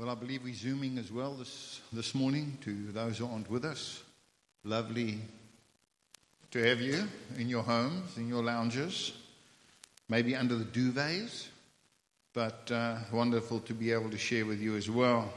[0.00, 3.66] Well, I believe we're zooming as well this, this morning to those who aren't with
[3.66, 4.02] us.
[4.64, 5.18] Lovely
[6.52, 9.12] to have you in your homes, in your lounges,
[10.08, 11.48] maybe under the duvets,
[12.32, 15.30] but uh, wonderful to be able to share with you as well.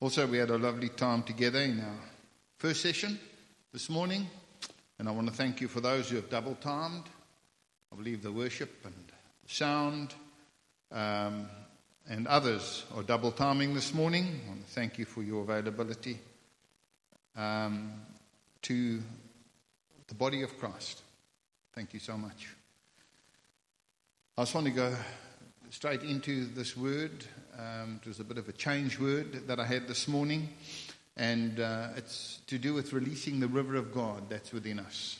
[0.00, 2.00] Also, we had a lovely time together in our
[2.58, 3.18] first session
[3.72, 4.26] this morning,
[4.98, 7.04] and I want to thank you for those who have double timed.
[7.90, 10.12] I believe the worship and the sound.
[10.92, 11.48] Um,
[12.08, 14.40] and others are double timing this morning.
[14.46, 16.18] I want to thank you for your availability
[17.36, 17.92] um,
[18.62, 19.00] to
[20.08, 21.02] the body of Christ.
[21.74, 22.48] Thank you so much.
[24.38, 24.94] I just want to go
[25.70, 27.26] straight into this word.
[27.58, 30.48] Um, it was a bit of a change word that I had this morning,
[31.16, 35.18] and uh, it's to do with releasing the river of God that's within us.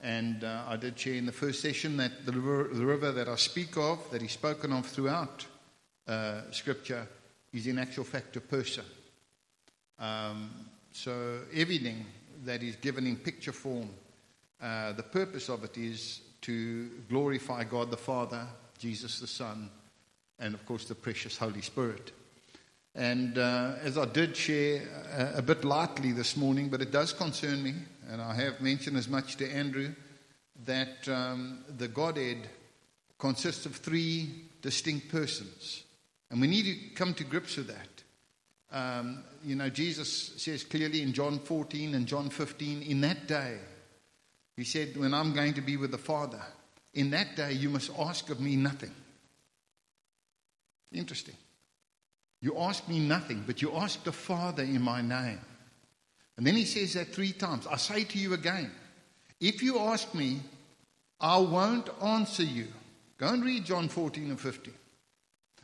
[0.00, 3.28] And uh, I did share in the first session that the river, the river that
[3.28, 5.44] I speak of, that He's spoken of throughout
[6.06, 7.06] uh, Scripture,
[7.52, 8.84] is in actual fact a person.
[9.98, 10.50] Um,
[10.92, 12.06] so everything
[12.44, 13.90] that is given in picture form,
[14.60, 18.46] uh, the purpose of it is to glorify God the Father,
[18.78, 19.70] Jesus the Son,
[20.38, 22.12] and of course the precious Holy Spirit.
[22.94, 27.12] And uh, as I did share a, a, bit lightly this morning, but it does
[27.12, 27.74] concern me,
[28.08, 29.94] and I have mentioned as much to Andrew,
[30.64, 32.48] that um, the Godhead
[33.18, 34.30] consists of three
[34.60, 35.84] distinct persons.
[36.30, 38.02] And we need to come to grips with that.
[38.72, 43.58] Um, you know, Jesus says clearly in John 14 and John 15, in that day,
[44.56, 46.42] he said, When I'm going to be with the Father,
[46.94, 48.94] in that day you must ask of me nothing.
[50.92, 51.36] Interesting.
[52.40, 55.40] You ask me nothing, but you ask the Father in my name.
[56.36, 57.66] And then he says that three times.
[57.66, 58.70] I say to you again,
[59.40, 60.40] if you ask me,
[61.20, 62.68] I won't answer you.
[63.18, 64.72] Go and read John 14 and 15.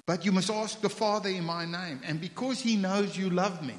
[0.07, 2.01] But you must ask the Father in my name.
[2.05, 3.75] And because he knows you love me,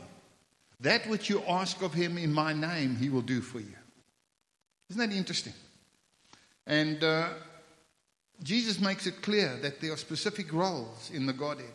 [0.81, 3.75] that which you ask of him in my name, he will do for you.
[4.89, 5.53] Isn't that interesting?
[6.65, 7.29] And uh,
[8.43, 11.73] Jesus makes it clear that there are specific roles in the Godhead.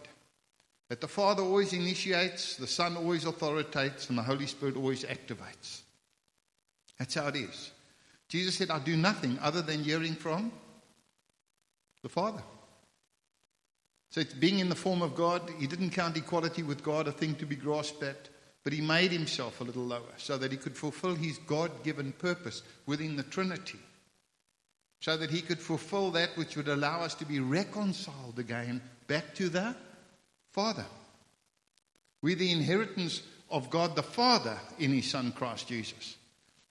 [0.91, 5.81] That the Father always initiates, the Son always authoritates, and the Holy Spirit always activates.
[6.98, 7.71] That's how it is.
[8.28, 10.53] Jesus said, I do nothing other than hearing from
[12.03, 12.43] the Father.
[14.12, 15.41] So it's being in the form of God.
[15.59, 18.28] He didn't count equality with God a thing to be grasped at,
[18.62, 22.12] but he made himself a little lower so that he could fulfill his God given
[22.12, 23.78] purpose within the Trinity.
[25.01, 29.34] So that he could fulfill that which would allow us to be reconciled again back
[29.37, 29.75] to the
[30.51, 30.84] Father.
[32.21, 36.19] We're the inheritance of God the Father in his Son Christ Jesus.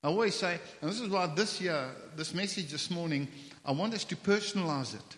[0.03, 3.27] I always say, and this is why this year, this message this morning,
[3.65, 5.17] I want us to personalize it.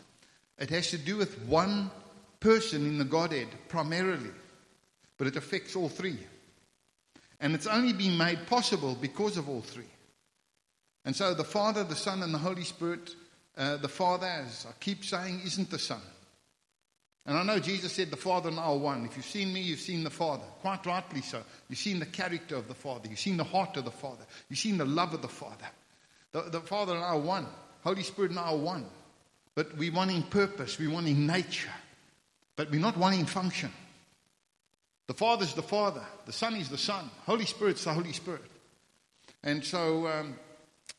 [0.58, 1.92] It has to do with one
[2.44, 4.30] person in the Godhead primarily,
[5.18, 6.20] but it affects all three.
[7.40, 9.90] And it's only been made possible because of all three.
[11.06, 13.16] And so the Father, the Son, and the Holy Spirit,
[13.58, 16.02] uh, the Father, as I keep saying, isn't the Son.
[17.26, 19.06] And I know Jesus said the Father and I are one.
[19.06, 20.44] If you've seen me, you've seen the Father.
[20.60, 21.42] Quite rightly so.
[21.70, 23.08] You've seen the character of the Father.
[23.10, 24.26] You've seen the heart of the Father.
[24.50, 25.68] You've seen the love of the Father.
[26.34, 27.48] The, the Father and I are one.
[27.86, 28.86] Holy Spirit and I are one.
[29.56, 30.78] But we want in purpose.
[30.78, 31.72] We want in nature.
[32.56, 33.72] But we're not one in function.
[35.08, 38.50] The Father's the Father, the Son is the Son, Holy Spirit's the Holy Spirit.
[39.44, 40.36] And so, um,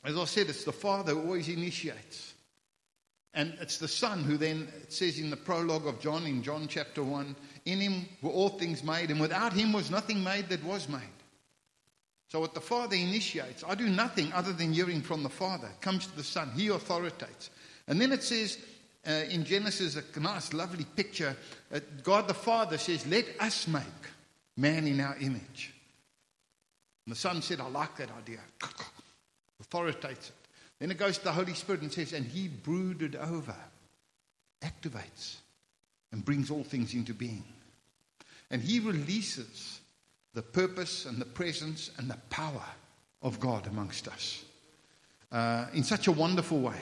[0.04, 2.34] as I said, it's the Father who always initiates.
[3.32, 6.69] And it's the Son who then, it says in the prologue of John, in John
[6.69, 7.34] chapter 1,
[7.65, 11.00] in him were all things made, and without him was nothing made that was made.
[12.28, 15.69] So, what the Father initiates, I do nothing other than hearing from the Father.
[15.69, 17.50] It comes to the Son, He authoritates.
[17.88, 18.59] And then it says,
[19.06, 21.37] uh, in Genesis, a nice, lovely picture.
[21.72, 23.82] Uh, God the Father says, Let us make
[24.56, 25.72] man in our image.
[27.06, 28.41] And the Son said, I like that idea.
[29.60, 30.34] Authoritates it.
[30.81, 33.56] Then it goes to the Holy Spirit and says, And He brooded over,
[34.62, 35.36] activates,
[36.12, 37.44] and brings all things into being.
[38.50, 39.80] And He releases
[40.34, 42.65] the purpose and the presence and the power
[43.22, 44.45] of God amongst us
[45.33, 46.80] uh, in such a wonderful way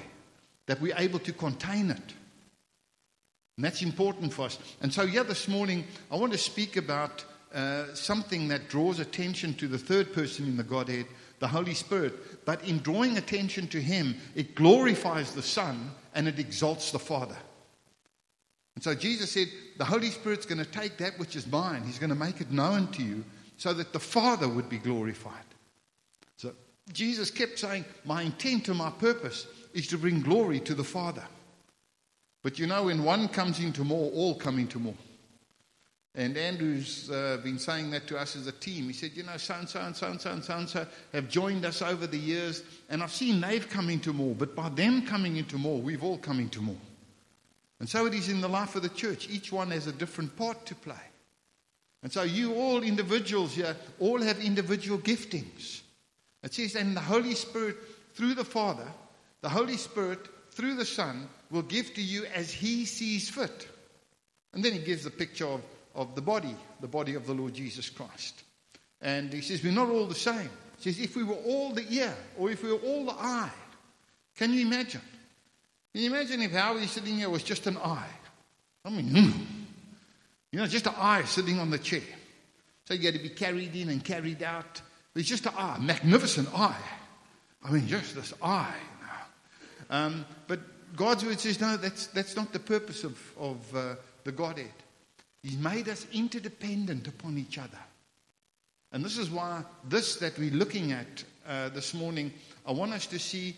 [0.73, 2.15] that we're able to contain it.
[3.59, 4.59] And that's important for us.
[4.81, 9.53] And so, yeah, this morning, I want to speak about uh, something that draws attention
[9.57, 11.05] to the third person in the Godhead,
[11.41, 12.47] the Holy Spirit.
[12.47, 17.37] But in drawing attention to Him, it glorifies the Son and it exalts the Father.
[18.75, 21.99] And so Jesus said, The Holy Spirit's going to take that which is mine, He's
[21.99, 23.27] going to make it known to you
[23.59, 25.45] so that the Father would be glorified.
[26.39, 26.55] So
[26.95, 31.25] Jesus kept saying, My intent and my purpose is to bring glory to the Father.
[32.43, 34.97] But you know, when one comes into more, all come into more.
[36.15, 38.85] And Andrew's uh, been saying that to us as a team.
[38.85, 40.87] He said, You know, so and so and so and so and so and so
[41.13, 44.69] have joined us over the years, and I've seen they've come into more, but by
[44.69, 46.77] them coming into more, we've all come into more.
[47.81, 49.29] And so it is in the life of the church.
[49.31, 50.95] Each one has a different part to play.
[52.03, 55.81] And so you all individuals here all have individual giftings.
[56.43, 57.77] It says, and the Holy Spirit
[58.15, 58.87] through the Father,
[59.43, 63.69] the Holy Spirit through the Son will give to you as He sees fit.
[64.55, 65.63] And then He gives the picture of
[65.95, 68.43] of the body, the body of the Lord Jesus Christ.
[69.01, 70.51] And he says, We're not all the same.
[70.79, 73.51] He says, If we were all the ear, or if we were all the eye,
[74.37, 75.03] can you imagine?
[75.93, 78.09] Can you imagine if Howie sitting here was just an eye?
[78.85, 79.43] I mean, hmm.
[80.51, 82.01] you know, just an eye sitting on the chair.
[82.87, 84.81] So you had to be carried in and carried out.
[85.15, 86.81] It's just an eye, magnificent eye.
[87.63, 88.75] I mean, just this eye.
[89.93, 90.61] Um, but
[90.97, 93.95] God's word says, no, that's, that's not the purpose of, of uh,
[94.25, 94.73] the Godhead.
[95.43, 97.79] He's made us interdependent upon each other.
[98.91, 102.33] And this is why this that we're looking at uh, this morning,
[102.67, 103.55] I want us to see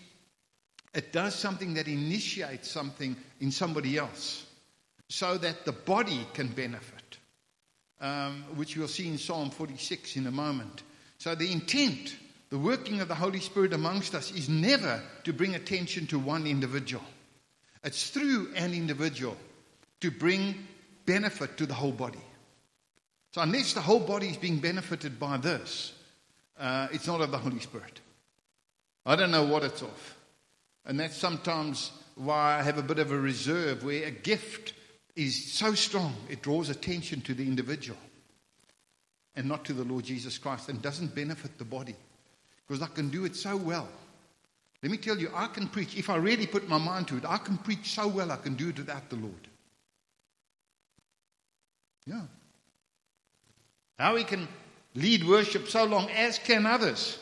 [0.92, 4.46] it does something that initiates something in somebody else
[5.08, 7.18] so that the body can benefit,
[8.00, 10.82] um, which we'll see in Psalm 46 in a moment.
[11.18, 12.16] So the intent,
[12.50, 16.46] the working of the Holy Spirit amongst us is never to bring attention to one
[16.46, 17.04] individual.
[17.82, 19.36] It's through an individual
[20.00, 20.66] to bring
[21.06, 22.20] benefit to the whole body.
[23.32, 25.92] So, unless the whole body is being benefited by this,
[26.58, 28.00] uh, it's not of the Holy Spirit.
[29.04, 30.16] I don't know what it's of.
[30.86, 34.74] And that's sometimes why I have a bit of a reserve where a gift
[35.16, 37.98] is so strong, it draws attention to the individual
[39.34, 41.96] and not to the Lord Jesus Christ and doesn't benefit the body
[42.66, 43.88] because I can do it so well.
[44.82, 45.96] Let me tell you, I can preach.
[45.96, 48.54] If I really put my mind to it, I can preach so well, I can
[48.54, 49.48] do it without the Lord.
[52.06, 52.22] Yeah.
[53.98, 54.46] Howie can
[54.94, 57.18] lead worship so long, as can others.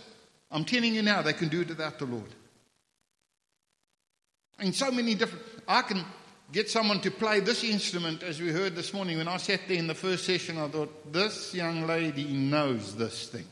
[0.51, 2.35] I'm telling you now, they can do it without the Lord.
[4.59, 5.45] In so many different.
[5.69, 6.05] I can
[6.51, 9.19] get someone to play this instrument, as we heard this morning.
[9.19, 13.29] When I sat there in the first session, I thought, this young lady knows this
[13.29, 13.47] thing.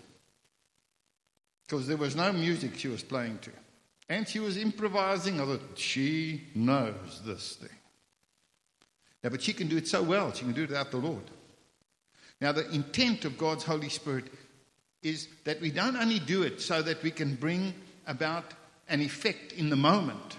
[1.70, 3.52] Because there was no music she was playing to.
[4.08, 5.40] And she was improvising.
[5.40, 7.68] I thought, she knows this thing.
[9.22, 11.22] Yeah, but she can do it so well, she can do it without the Lord.
[12.40, 14.24] Now, the intent of God's Holy Spirit
[15.04, 17.72] is that we don't only do it so that we can bring
[18.08, 18.52] about
[18.88, 20.38] an effect in the moment,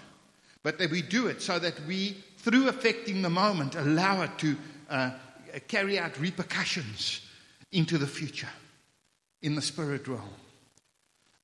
[0.62, 4.54] but that we do it so that we, through affecting the moment, allow it to
[4.90, 5.12] uh,
[5.66, 7.22] carry out repercussions
[7.70, 8.50] into the future
[9.40, 10.28] in the spirit realm.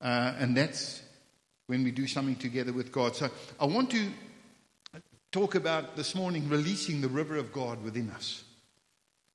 [0.00, 1.02] Uh, and that's
[1.66, 3.16] when we do something together with God.
[3.16, 3.28] So
[3.60, 4.08] I want to
[5.32, 8.44] talk about this morning releasing the river of God within us.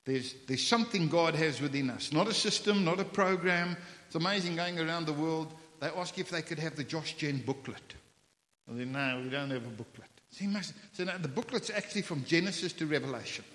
[0.06, 3.78] There's, there's something God has within us, not a system, not a program.
[4.08, 5.54] It's amazing going around the world.
[5.80, 7.94] They ask if they could have the Josh Gen booklet.
[8.68, 10.10] Well, then, no, we don't have a booklet.
[10.42, 13.46] Must, so the booklet's actually from Genesis to Revelation.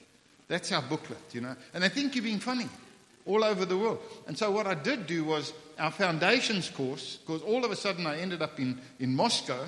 [0.47, 1.57] That's our booklet, you know.
[1.75, 2.69] And they think you're being funny
[3.29, 4.01] all over the world.
[4.27, 8.07] And so what I did do was our foundations course, because all of a sudden
[8.07, 9.67] I ended up in, in Moscow,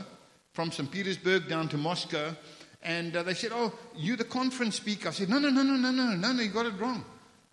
[0.53, 0.91] from St.
[0.91, 2.35] Petersburg down to Moscow,
[2.83, 5.09] and uh, they said, Oh, you the conference speaker.
[5.09, 7.05] I said, No, no, no, no, no, no, no, no, you got it wrong.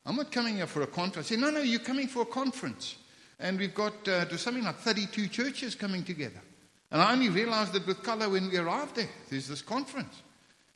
[0.06, 1.28] I'm not coming here for a conference.
[1.28, 2.96] I said, No, no, you're coming for a conference.
[3.40, 6.42] And we've got uh, something like 32 churches coming together.
[6.90, 9.10] And I only realized it with color when we arrived there.
[9.30, 10.22] There's this conference.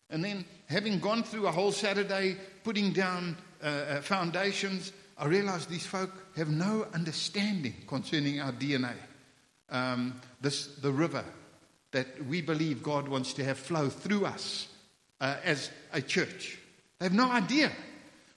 [0.09, 4.91] And then, having gone through a whole Saturday putting down uh, uh foundations,
[5.21, 8.95] I realized these folk have no understanding concerning our DNA.
[9.69, 11.23] Um, this, the river,
[11.91, 14.67] that we believe God wants to have flow through us
[15.21, 16.57] uh, as a church.
[16.97, 17.71] They have no idea.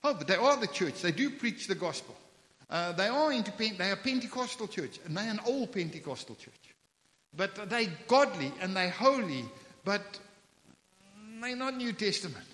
[0.05, 1.01] Oh, but they are the church.
[1.01, 2.15] They do preach the gospel.
[2.69, 3.79] Uh, they are independent.
[3.79, 6.55] They are Pentecostal church, and they're an old Pentecostal church.
[7.35, 9.47] But they godly and they holy,
[9.87, 10.03] but
[11.41, 12.45] they're not New Testament.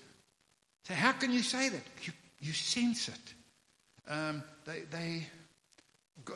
[0.85, 1.83] So how can you say that?
[2.03, 3.33] You, you sense it.
[4.11, 5.27] Um, they, they,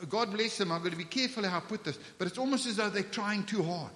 [0.10, 0.72] God bless them.
[0.72, 3.03] I'm going to be careful how I put this, but it's almost as though they're
[3.03, 3.91] trying too hard.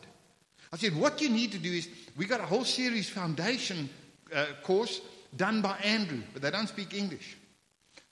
[0.73, 3.89] I said, what you need to do is, we got a whole series foundation
[4.35, 4.99] uh, course
[5.35, 7.37] done by Andrew, but they don't speak English.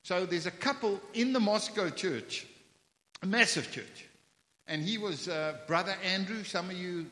[0.04, 2.48] So there's a couple in the Moscow church,
[3.22, 4.06] a massive church.
[4.68, 6.46] And he was uh, Brother Andrew.
[6.46, 7.08] Some of you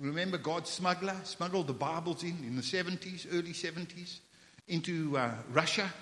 [0.00, 4.20] remember God smuggler, smuggled the Bibles in in the 70s, early 70s,
[4.66, 5.92] into uh, Russia.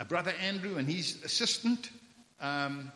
[0.00, 1.90] Uh, Brother Andrew and his assistant
[2.40, 2.90] um,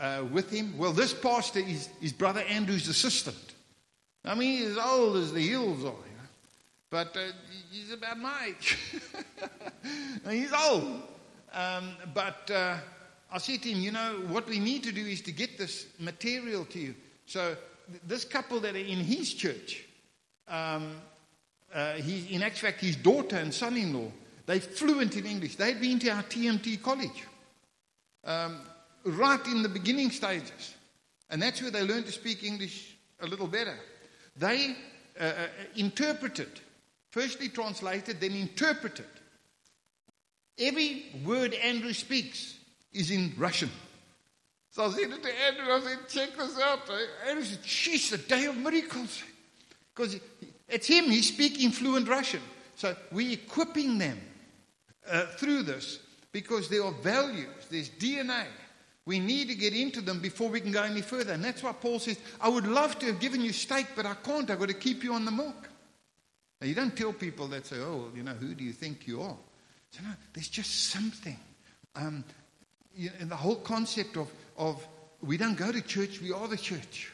[0.00, 0.76] uh, with him.
[0.76, 3.54] Well, this pastor is, is Brother Andrew's assistant.
[4.24, 6.28] I mean, he's as old as the hills are, you know?
[6.90, 7.20] but uh,
[7.70, 8.76] he's about my age.
[10.28, 11.02] he's old.
[11.52, 12.76] Um, but uh,
[13.30, 15.86] I said to him, you know, what we need to do is to get this
[16.00, 16.94] material to you.
[17.26, 17.56] So
[17.88, 19.84] th- this couple that are in his church,
[20.48, 20.96] um,
[21.72, 24.10] uh, he, in fact, his daughter and son-in-law,
[24.48, 25.56] they're fluent in English.
[25.56, 27.26] They'd been to our TMT college
[28.24, 28.62] um,
[29.04, 30.74] right in the beginning stages.
[31.28, 33.78] And that's where they learned to speak English a little better.
[34.34, 34.74] They
[35.20, 35.32] uh, uh,
[35.76, 36.48] interpreted,
[37.10, 39.04] firstly translated, then interpreted.
[40.58, 42.56] Every word Andrew speaks
[42.90, 43.70] is in Russian.
[44.70, 46.88] So I said to Andrew, I said, check this out.
[47.28, 49.22] Andrew said, she's the day of miracles.
[49.94, 50.18] Because
[50.70, 52.40] it's him, he's speaking fluent Russian.
[52.76, 54.18] So we're equipping them
[55.10, 55.98] uh, through this
[56.32, 58.44] because there are values, there's DNA.
[59.06, 61.32] We need to get into them before we can go any further.
[61.32, 64.14] And that's why Paul says, I would love to have given you steak, but I
[64.14, 64.50] can't.
[64.50, 65.68] I've got to keep you on the milk.
[66.60, 69.22] Now, you don't tell people that say, oh, you know, who do you think you
[69.22, 69.36] are?
[69.92, 71.38] So, no, there's just something.
[71.96, 72.24] Um,
[72.94, 74.86] you know, the whole concept of, of
[75.22, 77.12] we don't go to church, we are the church.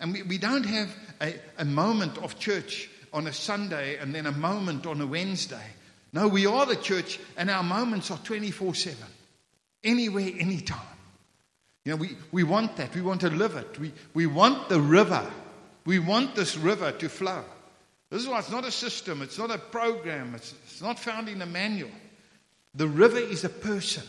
[0.00, 4.26] And we, we don't have a, a moment of church on a Sunday and then
[4.26, 5.66] a moment on a Wednesday.
[6.16, 8.96] No, we are the church, and our moments are 24 7
[9.84, 10.96] anywhere, anytime.
[11.84, 12.94] You know, we, we want that.
[12.94, 13.78] We want to live it.
[13.78, 15.30] We, we want the river.
[15.84, 17.44] We want this river to flow.
[18.08, 21.28] This is why it's not a system, it's not a program, it's, it's not found
[21.28, 21.90] in a manual.
[22.74, 24.04] The river is a person.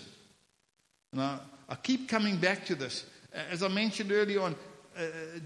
[1.11, 3.05] And I, I keep coming back to this.
[3.51, 4.55] As I mentioned earlier on,
[4.97, 5.01] uh,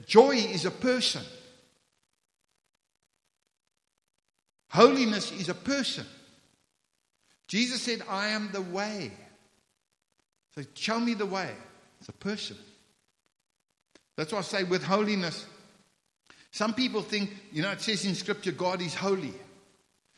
[0.05, 1.23] joy is a person.
[4.69, 6.05] Holiness is a person.
[7.51, 9.11] Jesus said, I am the way.
[10.55, 11.51] So show me the way.
[11.99, 12.55] It's a person.
[14.15, 15.45] That's why I say with holiness,
[16.51, 19.33] some people think, you know, it says in Scripture, God is holy.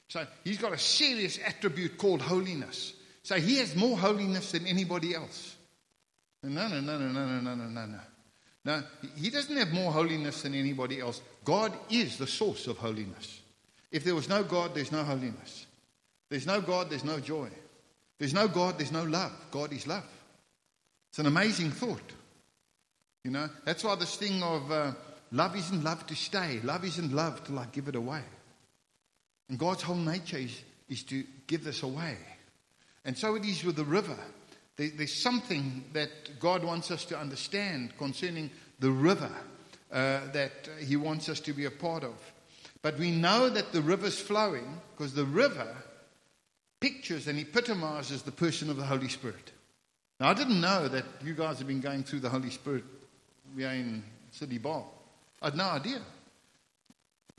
[0.09, 2.93] So he's got a serious attribute called holiness.
[3.23, 5.55] So he has more holiness than anybody else.
[6.43, 7.99] No, no, no, no, no, no, no, no, no.
[8.63, 8.83] No,
[9.15, 11.19] he doesn't have more holiness than anybody else.
[11.43, 13.41] God is the source of holiness.
[13.91, 15.65] If there was no God, there's no holiness.
[16.33, 17.47] There's no God, there's no joy.
[18.17, 19.31] There's no God, there's no love.
[19.51, 20.03] God is love.
[21.11, 22.11] It's an amazing thought.
[23.23, 24.93] You know, that's why this thing of uh,
[25.31, 28.23] love isn't love to stay, love isn't love to like give it away.
[29.47, 30.59] And God's whole nature is,
[30.89, 32.17] is to give this away.
[33.05, 34.17] And so it is with the river.
[34.75, 38.49] There, there's something that God wants us to understand concerning
[38.79, 39.29] the river
[39.91, 42.15] uh, that He wants us to be a part of.
[42.81, 45.67] But we know that the river's flowing because the river
[46.83, 49.53] pictures and epitomizes the person of the Holy Spirit.
[50.19, 52.83] Now, I didn't know that you guys have been going through the Holy Spirit
[53.55, 54.91] we are in City Bowl.
[55.41, 56.01] I had no idea.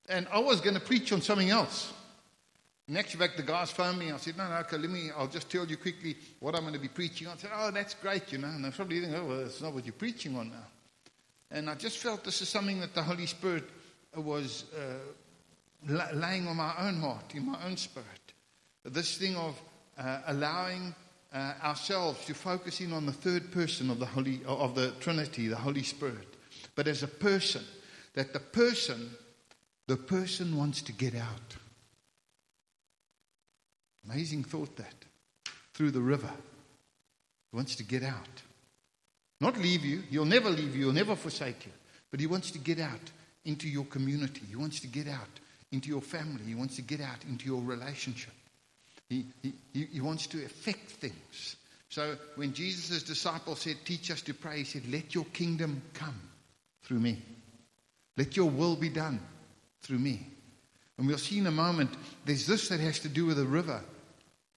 [0.09, 1.93] And I was going to preach on something else.
[2.89, 4.13] Next fact, the guys phoned me.
[4.13, 6.73] I said, no, no, okay, let me, I'll just tell you quickly what I'm going
[6.73, 7.35] to be preaching on.
[7.35, 8.49] I said, oh, that's great, you know.
[8.49, 10.67] And they probably think, oh, well, that's not what you're preaching on now.
[11.51, 13.65] And I just felt this is something that the Holy Spirit
[14.17, 18.24] was uh, laying on my own heart, in my own spirit.
[18.85, 19.61] This thing of
[19.97, 20.95] uh, allowing
[21.33, 25.49] uh, ourselves to focus in on the third person of the Holy of the Trinity,
[25.49, 26.37] the Holy Spirit,
[26.75, 27.65] but as a person,
[28.15, 29.11] that the person,
[29.87, 31.57] the person wants to get out.
[34.05, 34.95] Amazing thought that
[35.73, 36.31] through the river,
[37.51, 38.43] he wants to get out,
[39.41, 40.03] not leave you.
[40.11, 40.85] He'll never leave you.
[40.85, 41.73] He'll never forsake you.
[42.11, 43.11] But he wants to get out
[43.45, 44.43] into your community.
[44.49, 45.41] He wants to get out
[45.73, 46.45] into your family.
[46.47, 48.35] He wants to get out into your relationship.
[49.09, 49.55] He, he,
[49.93, 51.57] he wants to affect things.
[51.89, 56.21] So when Jesus' disciples said, Teach us to pray, he said, Let your kingdom come
[56.83, 57.23] through me.
[58.17, 59.21] Let your will be done
[59.83, 60.27] through me.
[60.99, 61.91] And we'll see in a moment,
[62.25, 63.81] there's this that has to do with the river.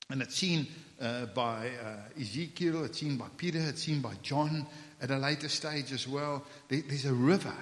[0.09, 0.67] And it's seen
[1.01, 4.65] uh, by uh, Ezekiel, it's seen by Peter, it's seen by John
[5.01, 6.43] at a later stage as well.
[6.69, 7.53] There, there's a river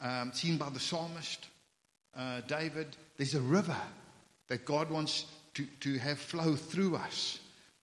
[0.00, 1.46] um, seen by the psalmist,
[2.16, 2.96] uh, David.
[3.16, 3.76] There's a river
[4.48, 5.26] that God wants
[5.60, 7.38] to, to have flow through us.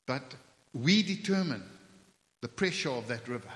[0.06, 0.36] But
[0.74, 1.64] we determine
[2.42, 3.52] the pressure of that river.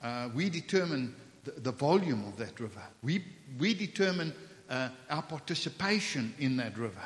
[0.00, 2.82] Uh, we determine the, the, volume of that river.
[3.02, 3.24] We,
[3.58, 4.32] we determine
[4.68, 7.02] uh, our participation in that river.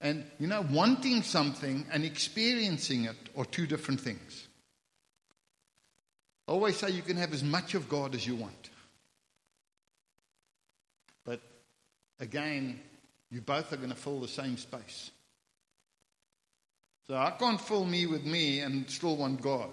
[0.00, 4.48] And, you know, wanting something and experiencing it are two different things.
[6.48, 8.70] I always say you can have as much of God as you want.
[11.24, 11.40] But
[12.20, 12.80] again,
[13.30, 15.10] you both are going to fill the same space.
[17.08, 19.70] So I can't fill me with me and still want God.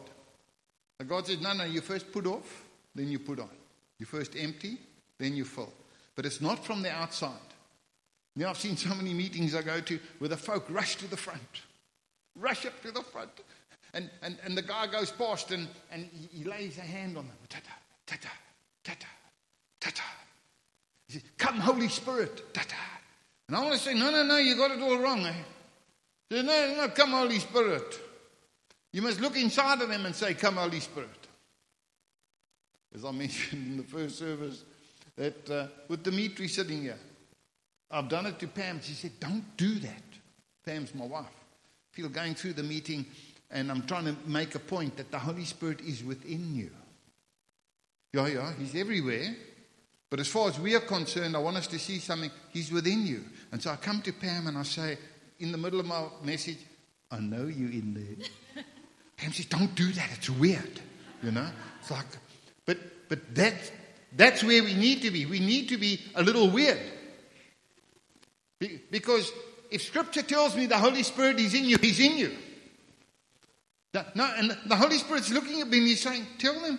[0.98, 3.50] But God says, no, no, you first put off, then you put on.
[4.00, 4.78] You first empty,
[5.20, 5.74] then you fill.
[6.16, 7.32] But it's not from the outside.
[8.36, 11.18] Know, I've seen so many meetings I go to where the folk rush to the
[11.18, 11.62] front.
[12.36, 13.32] rush up to the front.
[13.94, 17.28] And, and, and the guy goes past and, and he, he lays a hand on
[17.28, 17.36] them.
[17.48, 17.74] Ta-ta,
[18.08, 18.32] ta-ta,
[18.84, 19.08] ta-ta,
[19.80, 20.04] ta-ta.
[21.08, 22.93] He says, come Holy Spirit, ta-ta.
[23.54, 25.24] And I want to say, no, no, no, you got it all wrong.
[25.28, 25.34] Eh?
[26.28, 28.00] He no, no, come Holy Spirit.
[28.92, 31.28] You must look inside of them and say, come Holy Spirit.
[32.96, 34.64] As I mentioned in the first service,
[35.18, 36.98] that uh, with Dimitri sitting here,
[37.92, 38.82] I've done it to Pam.
[38.82, 40.04] She said, don't do that.
[40.66, 41.28] Pam's my wife.
[41.92, 43.06] Feel going through the meeting
[43.52, 46.72] and I'm trying to make a point that the Holy Spirit is within you.
[48.14, 49.36] Yeah, yeah, He's everywhere.
[50.14, 52.30] But as far as we are concerned, I want us to see something.
[52.52, 53.24] He's within you.
[53.52, 54.96] And so I come to Pam and I say,
[55.40, 56.60] in the middle of my message,
[57.10, 58.64] I know you in there.
[59.18, 60.12] Pam says, don't do that.
[60.16, 60.80] It's weird.
[61.24, 61.50] You know?
[61.80, 62.06] It's like,
[62.64, 62.78] but,
[63.10, 63.72] but that's,
[64.16, 65.26] that's where we need to be.
[65.26, 66.78] We need to be a little weird.
[68.92, 69.32] Because
[69.72, 72.38] if Scripture tells me the Holy Spirit is in you, He's in you.
[74.14, 76.78] No, and the Holy Spirit's looking at me and He's saying, Tell them.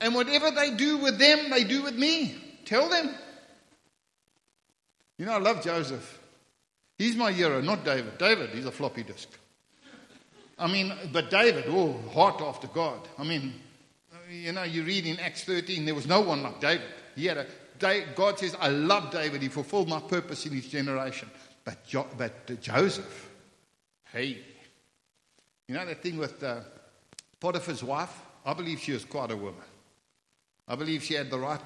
[0.00, 2.36] And whatever they do with them, they do with me.
[2.64, 3.14] Tell them.
[5.18, 6.20] You know, I love Joseph.
[6.96, 8.18] He's my hero, not David.
[8.18, 9.28] David, he's a floppy disk.
[10.58, 13.00] I mean, but David, oh, heart after God.
[13.18, 13.54] I mean,
[14.30, 16.86] you know, you read in Acts 13, there was no one like David.
[17.14, 17.46] He had a
[18.14, 19.42] God says, I love David.
[19.42, 21.30] He fulfilled my purpose in his generation.
[21.64, 23.30] But, jo- but Joseph,
[24.12, 24.38] hey,
[25.68, 26.60] you know that thing with uh,
[27.40, 28.12] Potiphar's wife?
[28.44, 29.60] I believe she was quite a woman.
[30.68, 31.60] I believe she had the right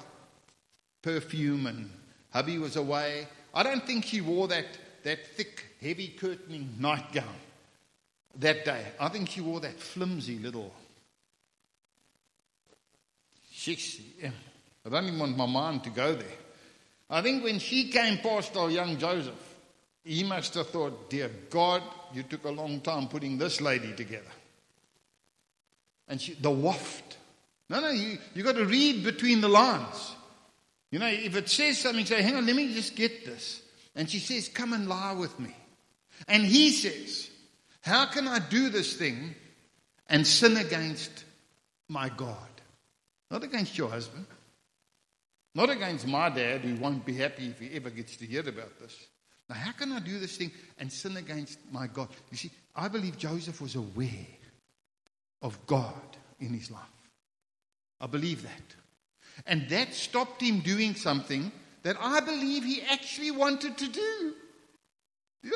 [1.01, 1.89] perfume and
[2.31, 3.27] hubby was away.
[3.53, 4.65] I don't think she wore that,
[5.03, 7.35] that thick, heavy curtaining nightgown
[8.39, 8.85] that day.
[8.99, 10.73] I think she wore that flimsy little.
[13.65, 14.31] Yeah.
[14.85, 16.27] I don't even want my mind to go there.
[17.09, 19.55] I think when she came past our young Joseph,
[20.03, 21.81] he must have thought, Dear God,
[22.13, 24.31] you took a long time putting this lady together.
[26.07, 27.17] And she, the waft.
[27.69, 30.15] No, no, you, you got to read between the lines.
[30.91, 33.61] You know, if it says something, say, Hang on, let me just get this.
[33.95, 35.55] And she says, Come and lie with me.
[36.27, 37.29] And he says,
[37.81, 39.33] How can I do this thing
[40.07, 41.23] and sin against
[41.89, 42.37] my God?
[43.31, 44.27] Not against your husband.
[45.55, 48.79] Not against my dad, who won't be happy if he ever gets to hear about
[48.79, 49.07] this.
[49.49, 52.09] Now, how can I do this thing and sin against my God?
[52.31, 54.09] You see, I believe Joseph was aware
[55.41, 56.81] of God in his life.
[58.03, 58.75] I believe that.
[59.47, 61.51] And that stopped him doing something
[61.83, 64.33] that I believe he actually wanted to do.
[65.41, 65.51] Yeah.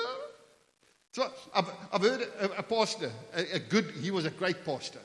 [1.12, 5.02] So I've, I've heard a, a pastor, a, a, good, he was a great pastor.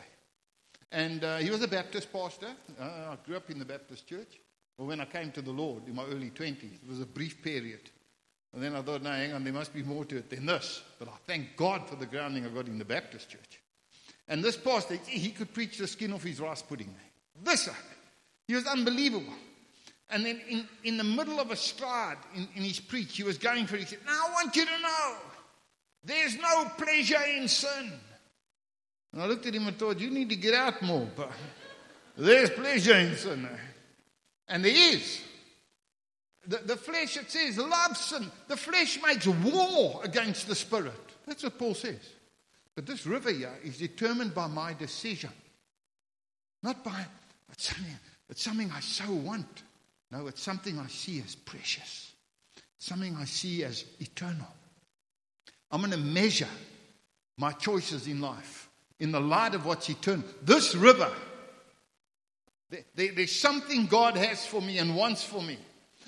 [0.92, 2.48] And uh, he was a Baptist pastor.
[2.80, 4.40] Uh, I grew up in the Baptist church.
[4.78, 7.42] Well, when I came to the Lord in my early 20s, it was a brief
[7.42, 7.90] period.
[8.52, 10.82] And then I thought, no, hang on, there must be more to it than this.
[10.98, 13.60] But I thank God for the grounding I got in the Baptist church.
[14.28, 16.94] And this pastor, he could preach the skin off his rice pudding.
[17.42, 17.68] This,
[18.46, 19.32] he was unbelievable.
[20.10, 23.38] And then in, in the middle of a stride in, in his preach, he was
[23.38, 23.80] going for it.
[23.80, 25.14] He said, Now I want you to know
[26.04, 27.92] there's no pleasure in sin.
[29.12, 31.08] And I looked at him and thought, You need to get out more.
[31.16, 31.30] But
[32.16, 33.48] there's pleasure in sin.
[34.48, 35.22] And there is.
[36.46, 38.30] The, the flesh, it says, loves sin.
[38.48, 40.92] The flesh makes war against the spirit.
[41.26, 42.00] That's what Paul says.
[42.74, 45.30] But this river here is determined by my decision.
[46.62, 47.06] Not by
[47.52, 47.94] it's something,
[48.28, 49.62] it's something I so want.
[50.10, 52.12] No, it's something I see as precious.
[52.78, 54.48] Something I see as eternal.
[55.70, 56.48] I'm going to measure
[57.38, 60.24] my choices in life in the light of what's eternal.
[60.42, 61.10] This river
[62.94, 65.58] there, there's something God has for me and wants for me.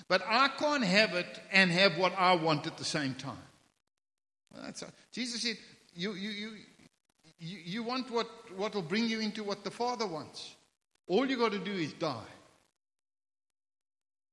[0.08, 3.36] But I can't have it and have what I want at the same time.
[4.62, 5.56] That's a, Jesus said,
[5.94, 6.50] you, you, you,
[7.38, 10.54] you, you want what will bring you into what the Father wants.
[11.06, 12.30] All you got to do is die.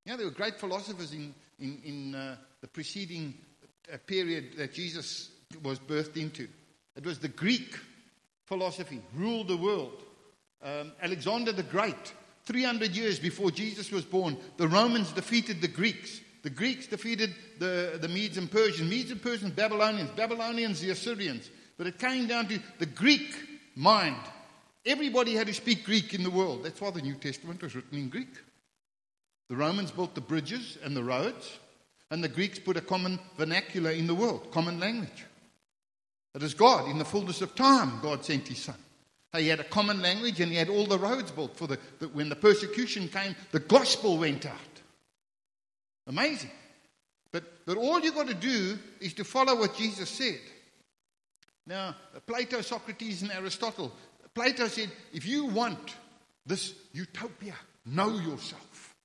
[0.05, 3.35] Know, there were great philosophers in, in, in uh, the preceding
[3.91, 5.29] uh, period that Jesus
[5.63, 6.47] was birthed into.
[6.95, 7.77] It was the Greek
[8.45, 10.03] philosophy, ruled the world.
[10.63, 12.13] Um, Alexander the Great
[12.45, 16.19] 300 years before Jesus was born, the Romans defeated the Greeks.
[16.43, 18.89] The Greeks defeated the, the Medes and Persians.
[18.89, 20.09] Medes and Persians, Babylonians.
[20.11, 21.49] Babylonians, the Assyrians.
[21.77, 23.35] But it came down to the Greek
[23.75, 24.17] mind.
[24.85, 26.63] Everybody had to speak Greek in the world.
[26.63, 28.33] That's why the New Testament was written in Greek.
[29.49, 31.59] The Romans built the bridges and the roads,
[32.09, 35.25] and the Greeks put a common vernacular in the world, common language.
[36.33, 38.75] It is God, in the fullness of time, God sent his Son.
[39.37, 42.09] He had a common language and he had all the roads built for the, the
[42.09, 44.55] when the persecution came, the gospel went out.
[46.07, 46.51] Amazing.
[47.31, 50.39] But, but all you've got to do is to follow what Jesus said.
[51.65, 53.93] Now, Plato, Socrates, and Aristotle.
[54.33, 55.95] Plato said, if you want
[56.45, 58.95] this utopia, know yourself.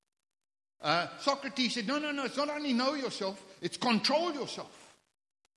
[0.81, 4.97] Uh, Socrates said, no, no, no, it's not only know yourself, it's control yourself.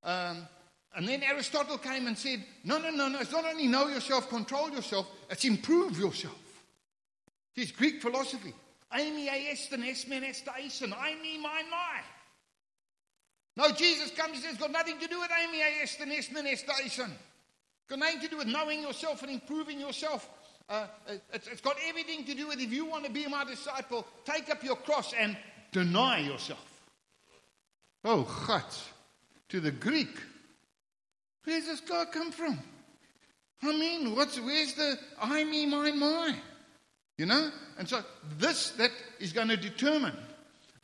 [0.03, 0.47] Um,
[0.95, 4.27] and then Aristotle came and said, no, no, no, no, it's not only know yourself,
[4.29, 6.38] control yourself, it's improve yourself.
[7.55, 8.53] It's Greek philosophy.
[8.93, 9.29] Amy.
[9.29, 9.55] I
[11.21, 12.01] me, my, my.
[13.58, 17.12] No, Jesus comes and says, it's got nothing to do with Amy esten esmen estaisen.
[17.89, 20.30] Got nothing to do with knowing yourself and improving yourself.
[20.69, 20.86] Uh,
[21.34, 24.49] it's, it's got everything to do with if you want to be my disciple, take
[24.52, 25.36] up your cross and
[25.71, 26.84] deny yourself.
[28.06, 28.63] Oh, God.
[29.49, 30.15] To the Greek.
[31.43, 32.60] Where's this guy come from?
[33.63, 36.36] I mean, what's, where's the I, me, mine, my?
[37.17, 37.49] You know?
[37.80, 38.04] And so
[38.38, 40.15] this that is going to determine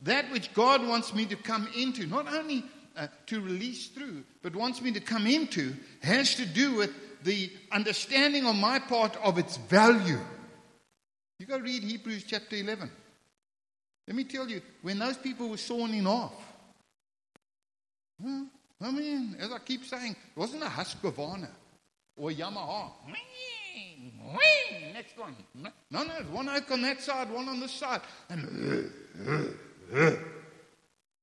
[0.02, 2.64] that which God wants me to come into, not only
[2.96, 6.90] uh, to release through, but wants me to come into, has to do with
[7.24, 10.18] the understanding on my part of its value.
[11.38, 12.90] You go read Hebrews chapter 11.
[14.06, 16.32] Let me tell you, when those people were sawing off,
[18.22, 18.46] well,
[18.80, 21.48] I mean, as I keep saying, it wasn't a Husqvarna
[22.16, 22.90] or Yamaha.
[24.94, 25.36] Next one.
[25.54, 28.00] No, no, one oak on that side, one on this side.
[28.30, 30.16] And uh, uh, uh,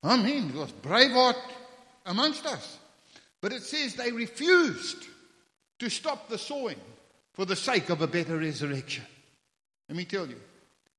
[0.04, 1.36] oh, I mean, it was Braveheart
[2.06, 2.78] amongst us.
[3.42, 5.06] But it says they refused
[5.80, 6.80] to stop the sowing
[7.34, 9.04] for the sake of a better resurrection.
[9.90, 10.40] Let me tell you,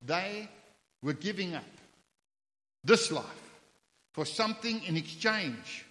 [0.01, 0.47] they
[1.01, 1.63] were giving up
[2.83, 3.25] this life
[4.13, 5.85] for something in exchange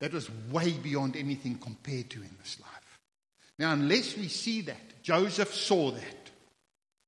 [0.00, 2.98] that was way beyond anything compared to in this life.
[3.58, 6.30] Now, unless we see that, Joseph saw that.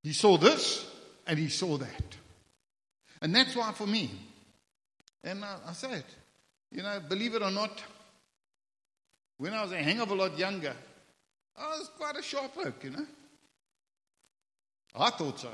[0.03, 0.87] He saw this
[1.27, 2.16] and he saw that.
[3.21, 4.11] And that's why for me,
[5.25, 6.05] and I, I say it,
[6.70, 7.83] you know, believe it or not,
[9.38, 10.74] when I was a hang of a lot younger,
[11.57, 13.07] I was quite a sharp oak, you know.
[14.94, 15.50] I thought so.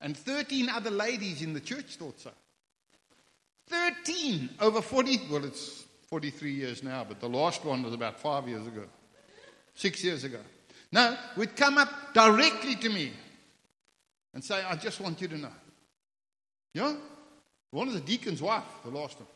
[0.00, 2.30] And 13 other ladies in the church thought so.
[3.68, 8.48] 13 over 40, well, it's 43 years now, but the last one was about five
[8.48, 8.84] years ago,
[9.74, 10.40] six years ago.
[10.92, 13.12] No, would come up directly to me
[14.34, 15.52] and say, I just want you to know.
[16.74, 16.94] Yeah?
[17.70, 19.28] One of the deacon's wife, the last one.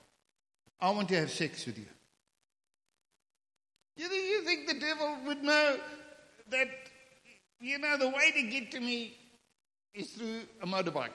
[0.85, 1.87] I want to have sex with you.
[3.97, 5.79] You think, you think the devil would know
[6.51, 6.69] that,
[7.59, 9.17] you know, the way to get to me
[9.95, 11.09] is through a motorbike?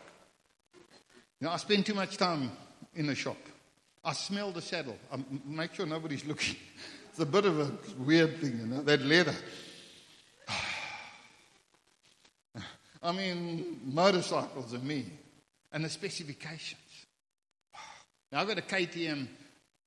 [1.39, 2.51] Know, I spend too much time
[2.95, 3.37] in the shop.
[4.03, 4.97] I smell the saddle.
[5.13, 6.55] I make sure nobody's looking.
[7.11, 9.35] It's a bit of a weird thing, you know, that leather.
[13.03, 15.05] I mean, motorcycles are me
[15.71, 16.79] and the specifications.
[18.31, 19.27] Now, I've got a KTM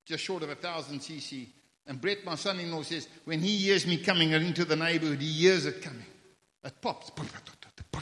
[0.05, 1.47] just short of a thousand cc,
[1.85, 5.19] and Brett, my son in law, says when he hears me coming into the neighborhood,
[5.19, 6.05] he hears it coming.
[6.63, 7.11] It pops.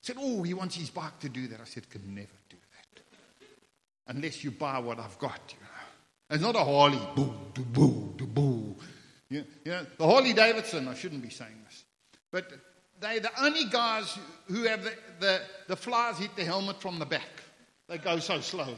[0.00, 1.60] said, Oh, he wants his bike to do that.
[1.60, 3.02] I said, Can never do that.
[4.06, 5.68] Unless you buy what I've got, you know.
[6.30, 7.00] It's not a Harley.
[7.16, 8.76] Boo, do, boo, do, boo.
[9.30, 11.84] You, you know, the Harley Davidson, I shouldn't be saying this,
[12.30, 12.50] but
[13.00, 17.06] they're the only guys who have the, the, the flies hit the helmet from the
[17.06, 17.28] back.
[17.88, 18.74] They go so slow.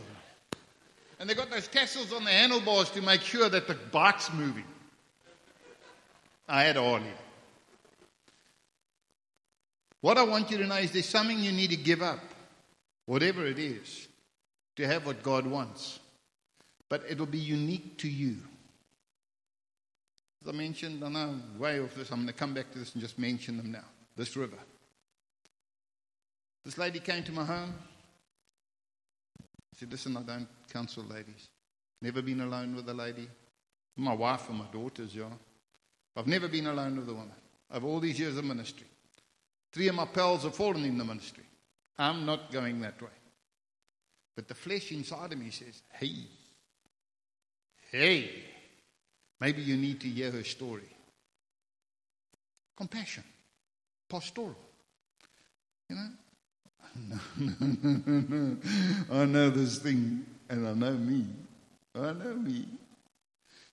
[1.20, 4.64] And they've got those tassels on the handlebars to make sure that the bike's moving.
[6.48, 7.12] I had all here.
[10.00, 12.20] What I want you to know is there's something you need to give up,
[13.04, 14.08] whatever it is,
[14.76, 16.00] to have what God wants.
[16.88, 18.36] But it'll be unique to you.
[20.42, 22.10] As I mentioned, I know way off this.
[22.10, 23.84] I'm going to come back to this and just mention them now
[24.16, 24.56] this river.
[26.64, 27.74] This lady came to my home.
[29.80, 31.48] Said, Listen, I don't counsel ladies.
[32.02, 33.26] Never been alone with a lady.
[33.96, 35.24] My wife and my daughters, yeah.
[36.14, 37.32] I've never been alone with a woman.
[37.72, 38.86] Over all these years of ministry.
[39.72, 41.44] Three of my pals have fallen in the ministry.
[41.96, 43.08] I'm not going that way.
[44.36, 46.26] But the flesh inside of me says, hey,
[47.90, 48.30] hey,
[49.40, 50.88] maybe you need to hear her story.
[52.76, 53.24] Compassion
[54.10, 54.56] pastoral.
[55.88, 56.08] You know?
[56.96, 57.20] No, no, no, no, no.
[59.10, 61.26] I know this thing and I know me.
[61.94, 62.66] I know me.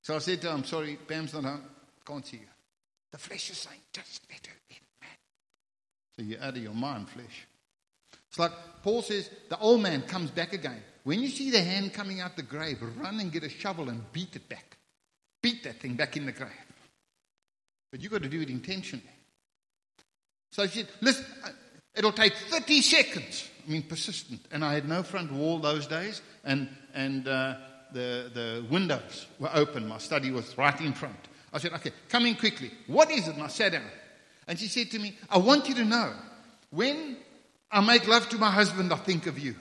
[0.01, 1.63] So I said to him, sorry, Pam's not home.
[2.05, 2.43] Can't see you.
[3.11, 5.09] The flesh is saying, just let her in, man.
[6.15, 7.47] So you're out of your mind, flesh.
[8.29, 8.51] It's like
[8.83, 10.81] Paul says, the old man comes back again.
[11.03, 14.01] When you see the hand coming out the grave, run and get a shovel and
[14.13, 14.77] beat it back.
[15.41, 16.51] Beat that thing back in the grave.
[17.91, 19.03] But you've got to do it intentionally.
[20.51, 21.49] So she said, listen, uh,
[21.95, 23.49] it'll take 30 seconds.
[23.67, 24.41] Mean, persistent.
[24.51, 26.21] And I had no front wall those days.
[26.45, 27.55] And, and uh,
[27.91, 29.87] the, the windows were open.
[29.87, 31.17] My study was right in front.
[31.51, 32.71] I said, Okay, come in quickly.
[32.87, 33.35] What is it?
[33.35, 33.83] And I sat down.
[34.47, 36.13] And she said to me, I want you to know
[36.69, 37.17] when
[37.69, 39.55] I make love to my husband, I think of you.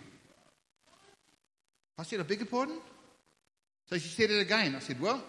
[1.99, 2.79] I said, I beg your pardon?
[3.88, 4.75] So she said it again.
[4.77, 5.23] I said, Well,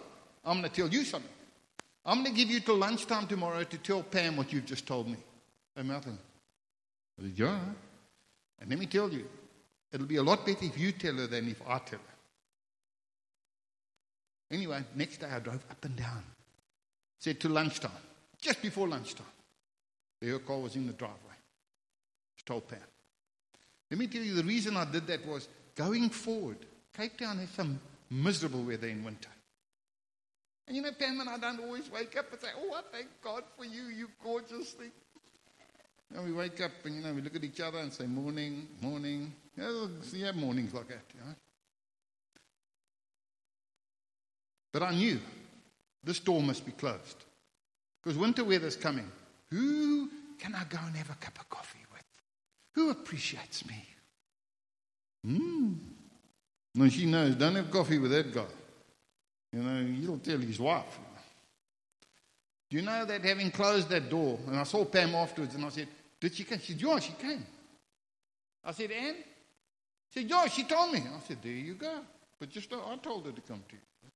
[0.44, 1.30] I'm going to tell you something.
[2.04, 5.08] I'm going to give you till lunchtime tomorrow to tell Pam what you've just told
[5.08, 5.16] me.
[5.76, 6.18] And I said,
[7.34, 7.58] Yeah.
[8.60, 9.26] And let me tell you,
[9.92, 12.14] it'll be a lot better if you tell her than if I tell her.
[14.50, 16.22] Anyway, next day I drove up and down.
[17.18, 17.90] Said to lunchtime,
[18.40, 19.26] just before lunchtime.
[20.22, 21.16] Her car was in the driveway.
[22.36, 22.78] She told Pam.
[23.90, 26.58] Let me tell you, the reason I did that was going forward,
[26.96, 29.30] Cape Town has some miserable weather in winter.
[30.66, 33.06] And you know, Pam and I don't always wake up and say, Oh, I thank
[33.22, 34.90] God for you, you gorgeous thing.
[36.14, 38.66] And we wake up and, you know, we look at each other and say, Morning,
[38.80, 39.32] morning.
[39.56, 41.34] You, know, have mornings like that, you know.
[44.72, 45.18] But I knew
[46.04, 47.24] this door must be closed
[48.02, 49.10] because winter weather's coming.
[49.50, 52.04] Who can I go and have a cup of coffee with?
[52.74, 53.84] Who appreciates me?
[55.24, 55.72] Hmm.
[56.74, 57.34] No, she knows.
[57.34, 58.44] Don't have coffee with that guy.
[59.52, 60.98] You know, he'll tell his wife.
[62.70, 65.70] Do you know that having closed that door, and I saw Pam afterwards, and I
[65.70, 65.88] said,
[66.20, 66.58] Did she come?
[66.58, 67.46] She said, Yeah, she came.
[68.64, 69.16] I said, Anne?
[70.12, 71.00] She said, Yeah, she told me.
[71.00, 72.00] I said, There you go.
[72.38, 74.10] But just I told her to come to you.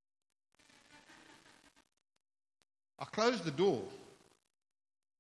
[2.98, 3.82] I closed the door,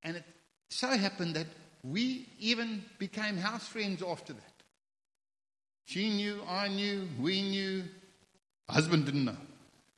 [0.04, 0.24] and it
[0.70, 1.48] so happened that
[1.82, 4.52] we even became house friends after that.
[5.86, 7.82] She knew, I knew, we knew.
[8.68, 9.36] Husband didn't know.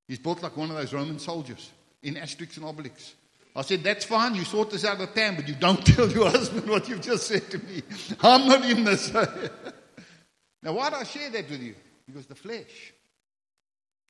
[0.08, 1.70] He's built like one of those Roman soldiers
[2.02, 3.12] in Asterix and Obelix.
[3.56, 6.30] I said, That's fine, you sort this out with Pam, but you don't tell your
[6.30, 7.82] husband what you've just said to me.
[8.22, 9.12] I'm not in this.
[10.62, 11.74] now, why do I share that with you?
[12.06, 12.92] Because the flesh,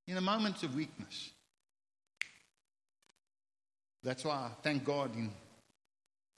[0.07, 1.31] in the moments of weakness,
[4.03, 5.31] that's why I thank God in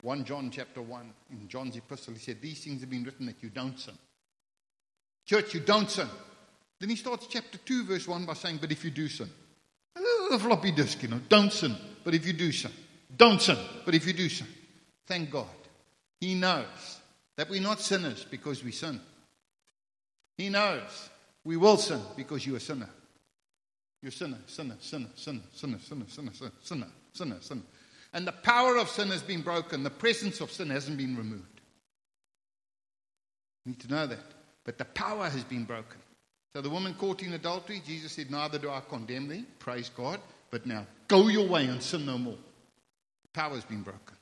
[0.03, 3.43] 1 John chapter 1, in John's epistle, he said, These things have been written that
[3.43, 3.95] you don't sin.
[5.25, 6.09] Church, you don't sin.
[6.79, 9.29] Then he starts chapter 2, verse 1 by saying, But if you do sin,
[9.97, 12.71] a little floppy disk, you know, don't sin, but if you do sin,
[13.15, 14.47] don't sin, but if you do sin.
[15.07, 15.47] Thank God.
[16.21, 16.99] He knows
[17.37, 19.01] that we're not sinners because we sin.
[20.37, 21.09] He knows
[21.45, 22.89] we will sin because you're a sinner.
[24.03, 27.63] You're a sinner, sinner, sinner, sinner, sinner, sinner, sinner, sinner, sinner, sinner, sinner.
[28.13, 29.83] And the power of sin has been broken.
[29.83, 31.61] The presence of sin hasn't been removed.
[33.65, 34.25] You need to know that.
[34.65, 36.01] But the power has been broken.
[36.55, 39.45] So the woman caught in adultery, Jesus said, Neither do I condemn thee.
[39.59, 40.21] Praise God.
[40.51, 42.39] But now go your way and sin no more.
[43.37, 44.17] Power has been broken.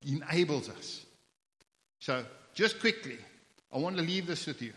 [0.00, 1.06] He enables us.
[2.00, 3.18] So just quickly,
[3.72, 4.72] I want to leave this with you.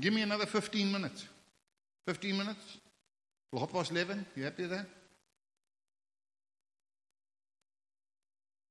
[0.00, 1.26] Give me another 15 minutes.
[2.06, 2.78] 15 minutes?
[3.50, 4.24] Well, half past 11.
[4.36, 4.86] You happy with that?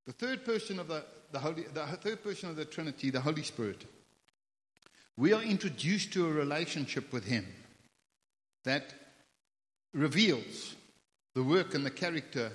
[0.08, 3.44] The third person of the, the, Holy, the third person of the Trinity, the Holy
[3.44, 3.86] Spirit
[5.18, 7.46] we are introduced to a relationship with Him
[8.64, 8.94] that
[9.94, 10.76] reveals
[11.36, 12.52] the work and the character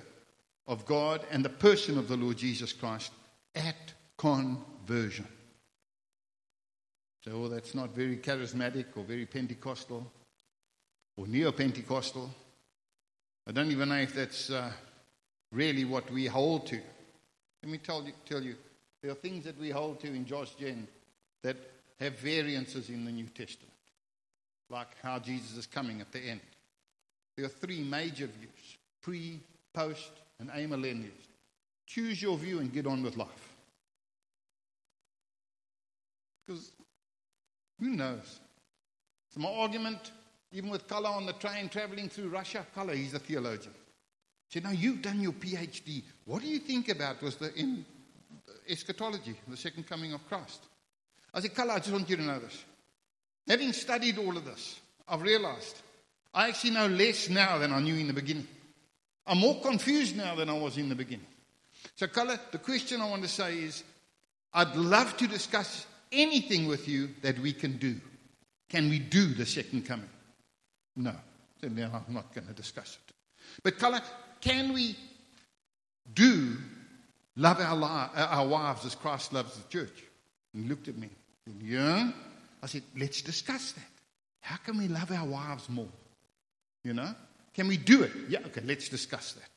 [0.67, 3.11] of God and the person of the Lord Jesus Christ
[3.55, 5.27] at conversion.
[7.23, 10.11] So, that's not very charismatic or very Pentecostal
[11.17, 12.29] or neo Pentecostal.
[13.45, 14.71] I don't even know if that's uh,
[15.51, 16.79] really what we hold to.
[17.63, 18.55] Let me tell you, tell you,
[19.01, 20.87] there are things that we hold to in Josh Gen
[21.43, 21.57] that
[21.99, 23.73] have variances in the New Testament,
[24.69, 26.41] like how Jesus is coming at the end.
[27.35, 29.39] There are three major views pre,
[29.73, 31.11] post, and aim a amillennialist.
[31.85, 33.55] Choose your view and get on with life.
[36.45, 36.71] Because
[37.79, 38.39] who knows?
[39.33, 40.11] So, my argument,
[40.51, 43.73] even with Kala on the train traveling through Russia, Kala, he's a theologian.
[44.49, 46.03] He said, Now you've done your PhD.
[46.25, 47.85] What do you think about was the in
[48.67, 50.63] eschatology, the second coming of Christ?
[51.33, 52.63] I said, Kala, I just want you to know this.
[53.47, 55.81] Having studied all of this, I've realized
[56.33, 58.47] I actually know less now than I knew in the beginning.
[59.27, 61.27] I'm more confused now than I was in the beginning.
[61.95, 63.83] So, Kala, the question I want to say is
[64.53, 67.99] I'd love to discuss anything with you that we can do.
[68.69, 70.09] Can we do the second coming?
[70.95, 71.13] No.
[71.61, 73.13] Then I'm not going to discuss it.
[73.63, 74.01] But, Kala,
[74.41, 74.95] can we
[76.13, 76.57] do
[77.35, 80.03] love our, uh, our wives as Christ loves the church?
[80.53, 81.09] He looked at me.
[81.45, 82.11] Said, yeah.
[82.61, 83.81] I said, let's discuss that.
[84.41, 85.89] How can we love our wives more?
[86.83, 87.13] You know?
[87.57, 88.11] Can we do it?
[88.29, 89.49] Yeah, okay, let's discuss that.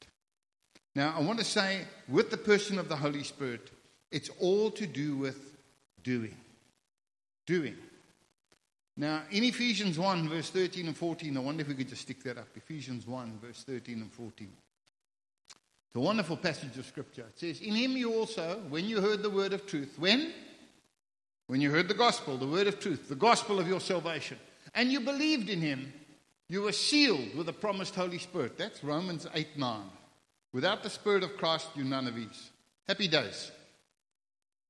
[0.94, 3.70] Now, I want to say, with the person of the Holy Spirit,
[4.10, 5.38] it's all to do with
[6.02, 6.34] doing.
[7.46, 7.76] Doing.
[8.96, 12.22] Now, in Ephesians 1, verse 13 and 14, I wonder if we could just stick
[12.24, 12.48] that up.
[12.56, 14.48] Ephesians 1, verse 13 and 14.
[14.48, 17.26] It's a wonderful passage of scripture.
[17.28, 20.32] It says, In him you also, when you heard the word of truth, when?
[21.48, 24.38] When you heard the gospel, the word of truth, the gospel of your salvation,
[24.74, 25.92] and you believed in him,
[26.50, 28.58] you are sealed with the promised Holy Spirit.
[28.58, 29.82] That's Romans 8 9.
[30.52, 32.50] Without the Spirit of Christ, you're none of these.
[32.88, 33.52] Happy days.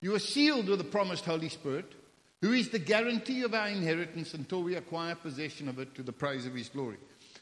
[0.02, 1.90] You are sealed with the promised Holy Spirit,
[2.42, 6.12] who is the guarantee of our inheritance until we acquire possession of it to the
[6.12, 6.98] praise of his glory.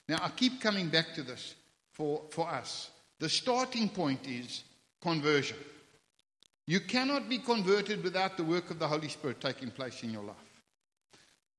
[0.08, 1.56] Now, I keep coming back to this
[1.90, 2.90] for, for us.
[3.18, 4.62] The starting point is
[5.02, 5.58] conversion.
[6.68, 10.22] You cannot be converted without the work of the Holy Spirit taking place in your
[10.22, 10.36] life.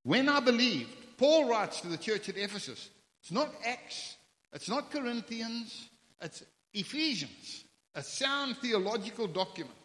[0.02, 2.88] When I believed, Paul writes to the church at Ephesus,
[3.20, 4.16] it's not Acts,
[4.54, 5.90] it's not Corinthians,
[6.22, 9.76] it's Ephesians, a sound theological document.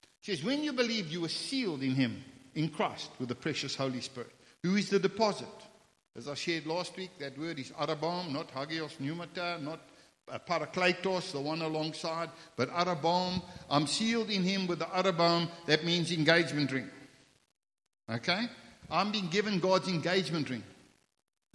[0.00, 2.24] It says, When you believed, you were sealed in Him,
[2.54, 5.46] in Christ, with the precious Holy Spirit, who is the deposit.
[6.16, 9.80] As I shared last week, that word is arrabon, not hagios pneumata, not
[10.32, 13.42] uh, parakletos, the one alongside, but arrabon.
[13.68, 15.50] I'm sealed in Him with the arrabon.
[15.66, 16.88] That means engagement ring.
[18.10, 18.46] Okay?
[18.90, 20.62] I'm being given God's engagement ring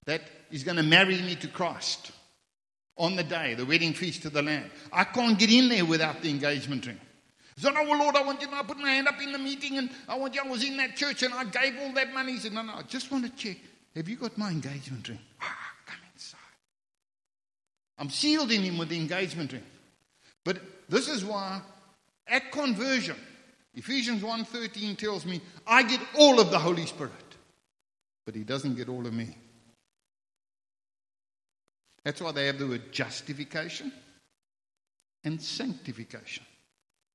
[0.06, 2.12] that is going to marry me to Christ
[2.98, 4.70] on the day, the wedding feast of the Lamb.
[4.92, 7.00] I can't get in there without the engagement ring.
[7.58, 9.38] So, no, well, Lord, I want you to I put my hand up in the
[9.38, 12.13] meeting and I want you, I was in that church and I gave all that
[12.13, 12.34] money.
[12.34, 13.58] He said, no, no, I just want to check.
[13.96, 15.20] Have you got my engagement ring?
[15.42, 16.39] Ah, come inside.
[18.00, 19.63] I'm sealed in him with the engagement ring.
[20.44, 20.58] But
[20.89, 21.62] this is why
[22.28, 23.18] at conversion,
[23.76, 27.12] Ephesians 1.13 tells me, I get all of the Holy Spirit.
[28.26, 29.36] But he doesn't get all of me.
[32.04, 33.92] That's why they have the word justification
[35.24, 36.44] and sanctification.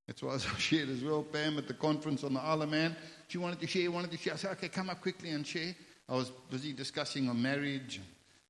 [0.07, 2.97] That's why I shared as well, Pam, at the conference on the Isle of Man.
[3.29, 4.33] She wanted to share, wanted to share.
[4.33, 5.75] I said, okay, come up quickly and share.
[6.09, 8.01] I was busy discussing on marriage.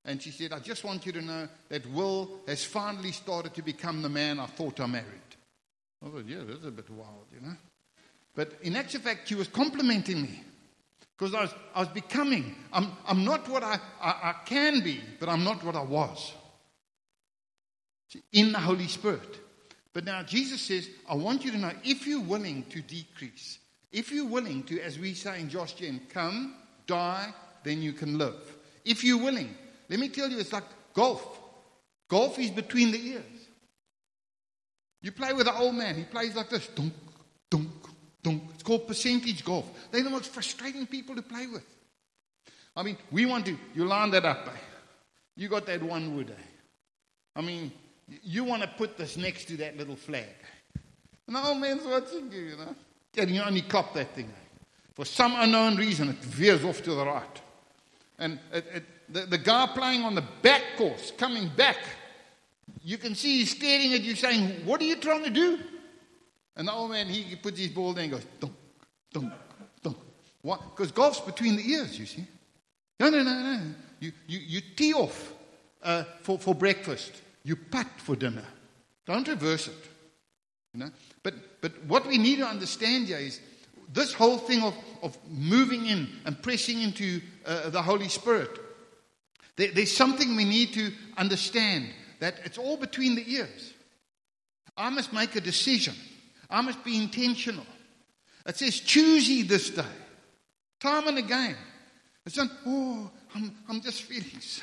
[0.05, 3.63] And she said, I just want you to know that Will has finally started to
[3.63, 5.07] become the man I thought I married.
[6.05, 7.57] I thought, yeah, that's a bit wild, you know.
[8.37, 10.45] But in actual fact, she was complimenting me.
[11.19, 15.01] Because I was, I was becoming, I'm, I'm not what I, I, I can be,
[15.19, 16.33] but I'm not what I was.
[18.33, 19.41] In the Holy Spirit.
[19.93, 23.59] But now Jesus says, I want you to know if you're willing to decrease,
[23.91, 26.55] if you're willing to, as we say in Josh Gen, come,
[26.87, 28.57] die, then you can live.
[28.85, 29.55] If you're willing,
[29.89, 31.41] let me tell you, it's like golf.
[32.09, 33.25] Golf is between the ears.
[35.03, 36.93] You play with an old man, he plays like this dunk,
[37.51, 37.71] dunk,
[38.23, 39.65] it's called percentage golf.
[39.91, 41.65] They're the most frustrating people to play with.
[42.77, 44.59] I mean, we want to, you line that up, eh?
[45.37, 46.43] You got that one wood, eh?
[47.35, 47.73] I mean,
[48.23, 50.35] you want to put this next to that little flag.
[51.27, 52.75] And the old man's watching you, you know.
[53.17, 54.27] And you only cop that thing.
[54.27, 54.59] Eh?
[54.93, 57.41] For some unknown reason, it veers off to the right.
[58.19, 61.79] And it, it, the, the guy playing on the back course, coming back,
[62.83, 65.59] you can see he's staring at you saying, What are you trying to do?
[66.59, 68.53] And the old man, he puts his ball there and goes, dunk,
[69.13, 69.33] dunk,
[69.81, 69.97] dunk.
[70.43, 70.61] What?
[70.75, 72.27] Because golf's between the ears, you see.
[72.99, 73.61] No, no, no, no.
[74.01, 75.33] You, you, you tee off
[75.85, 77.13] uh, for, for breakfast.
[77.45, 78.45] You putt for dinner.
[79.07, 79.89] Don't reverse it.
[80.75, 80.91] You know?
[81.23, 83.41] But, but what we need to understand here is
[83.93, 88.51] this whole thing of, of moving in and pressing into uh, the Holy Spirit.
[89.57, 93.75] There, there's something we need to understand that it's all between the ears.
[94.77, 95.95] I must make a decision.
[96.51, 97.67] I must be intentional.
[98.47, 99.85] It says, choose ye this day.
[100.81, 101.57] Time and again.
[102.25, 104.63] It's not, oh, I'm, I'm just feeling so,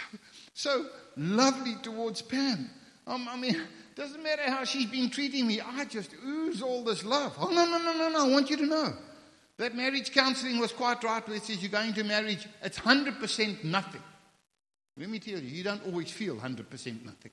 [0.54, 0.86] so
[1.18, 2.70] lovely towards Pam.
[3.06, 3.62] Um, I mean,
[3.96, 5.62] doesn't matter how she's been treating me.
[5.62, 7.36] I just ooze all this love.
[7.40, 8.26] Oh, no, no, no, no, no.
[8.26, 8.94] I want you to know.
[9.58, 13.64] That marriage counseling was quite right where it says you're going to marriage, it's 100%
[13.64, 14.04] nothing.
[14.98, 17.32] Let me tell you, you don't always feel 100% nothing.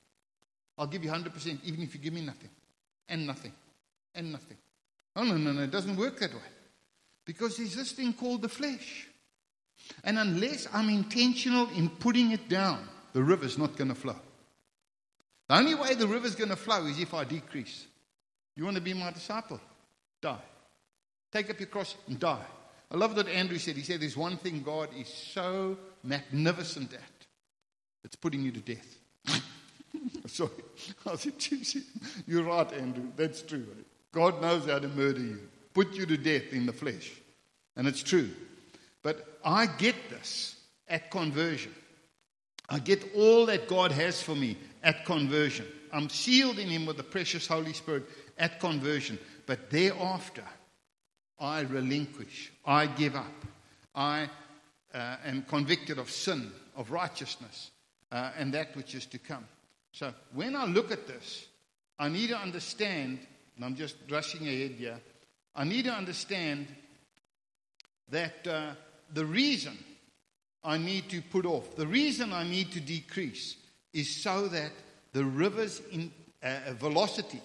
[0.79, 2.51] I'll give you 100% even if you give me nothing
[3.09, 3.53] and nothing
[4.15, 4.57] and nothing.
[5.17, 6.41] Oh, no, no, no, it doesn't work that way.
[7.25, 9.09] Because there's this thing called the flesh.
[10.05, 14.17] And unless I'm intentional in putting it down, the river's not going to flow.
[15.49, 17.87] The only way the river's going to flow is if I decrease.
[18.57, 19.61] You want to be my disciple?
[20.21, 20.39] Die.
[21.31, 22.45] Take up your cross and die.
[22.91, 23.77] I love that Andrew said.
[23.77, 27.01] He said, There's one thing God is so magnificent at
[28.05, 28.99] it's putting you to death.
[30.27, 30.51] Sorry.
[31.07, 31.35] I said,
[32.27, 33.09] You're right, Andrew.
[33.17, 33.67] That's true.
[34.13, 35.41] God knows how to murder you,
[35.75, 37.13] put you to death in the flesh.
[37.77, 38.31] And it's true.
[39.03, 40.57] But I get this
[40.89, 41.75] at conversion.
[42.69, 45.67] I get all that God has for me at conversion.
[45.93, 48.05] I'm sealed in Him with the precious Holy Spirit
[48.39, 49.19] at conversion.
[49.47, 50.45] But thereafter,
[51.39, 53.45] I relinquish, I give up,
[53.95, 54.29] I
[54.95, 57.71] uh, and convicted of sin, of righteousness,
[58.11, 59.45] uh, and that which is to come.
[59.93, 61.47] So when I look at this,
[61.99, 63.19] I need to understand,
[63.63, 64.99] and I'm just rushing ahead here,
[65.55, 66.67] I need to understand
[68.09, 68.73] that uh,
[69.15, 69.79] the reason
[70.65, 73.55] I need to put off, the reason I need to decrease,
[73.93, 74.73] is so that
[75.13, 76.11] the river's in,
[76.43, 77.41] uh, velocity,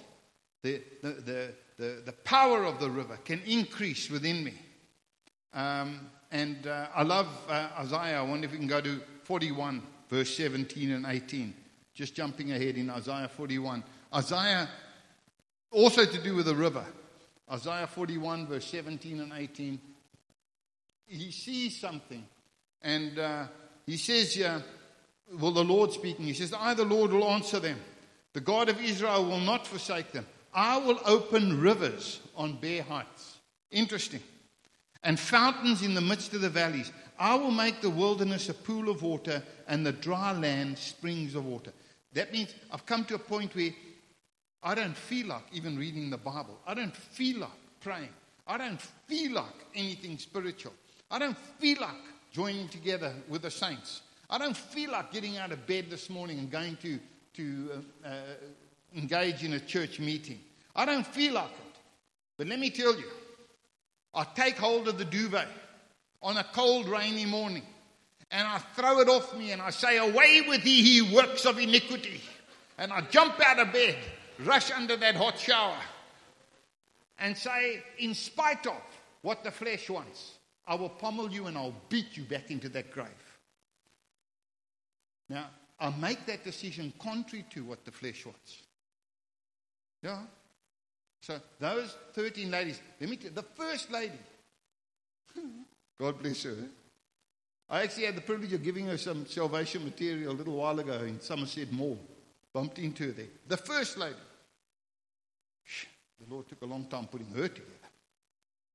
[0.64, 4.56] the, the, the, the, the power of the river can increase within me.
[5.54, 6.00] Um,
[6.32, 8.18] and uh, I love uh, Isaiah.
[8.18, 11.54] I wonder if we can go to 41, verse 17 and 18.
[11.94, 13.84] Just jumping ahead in Isaiah 41.
[14.16, 14.68] Isaiah,
[15.72, 16.86] also to do with the river.
[17.52, 19.80] Isaiah 41, verse 17 and 18.
[21.08, 22.26] He sees something.
[22.82, 23.46] And uh,
[23.86, 24.62] he says here,
[25.40, 27.80] well, the Lord speaking, he says, I, the Lord, will answer them.
[28.34, 30.26] The God of Israel will not forsake them.
[30.54, 33.38] I will open rivers on bare heights.
[33.72, 34.22] Interesting.
[35.04, 36.92] And fountains in the midst of the valleys.
[37.20, 41.46] I will make the wilderness a pool of water and the dry land springs of
[41.46, 41.72] water.
[42.14, 43.72] That means I've come to a point where
[44.68, 46.60] I don't feel like even reading the Bible.
[46.68, 47.50] I don't feel like
[47.80, 48.10] praying.
[48.46, 50.74] I don't feel like anything spiritual.
[51.10, 51.96] I don't feel like
[52.34, 54.02] joining together with the saints.
[54.30, 57.00] I don't feel like getting out of bed this morning and going to,
[57.36, 58.12] to uh, uh,
[58.94, 60.42] engage in a church meeting.
[60.76, 61.80] I don't feel like it.
[62.38, 63.08] But let me tell you,
[64.14, 65.48] I take hold of the duvet
[66.22, 67.64] on a cold, rainy morning
[68.32, 71.58] and I throw it off me and I say, Away with thee, he works of
[71.58, 72.20] iniquity.
[72.78, 73.96] And I jump out of bed,
[74.46, 75.78] rush under that hot shower,
[77.20, 78.82] and say, In spite of
[79.22, 80.36] what the flesh wants,
[80.68, 83.08] I will pummel you and I'll beat you back into that grave.
[85.30, 85.48] Now,
[85.80, 88.58] I make that decision contrary to what the flesh wants.
[90.04, 90.20] Yeah?
[91.22, 94.20] So, those 13 ladies, let me tell you, the first lady,
[96.00, 96.52] God bless her.
[96.52, 96.68] Eh?
[97.70, 101.00] I actually had the privilege of giving her some salvation material a little while ago
[101.00, 102.00] in Somerset Mall.
[102.54, 103.26] Bumped into her there.
[103.50, 104.16] The first lady.
[106.20, 107.72] The Lord took a long time putting her together.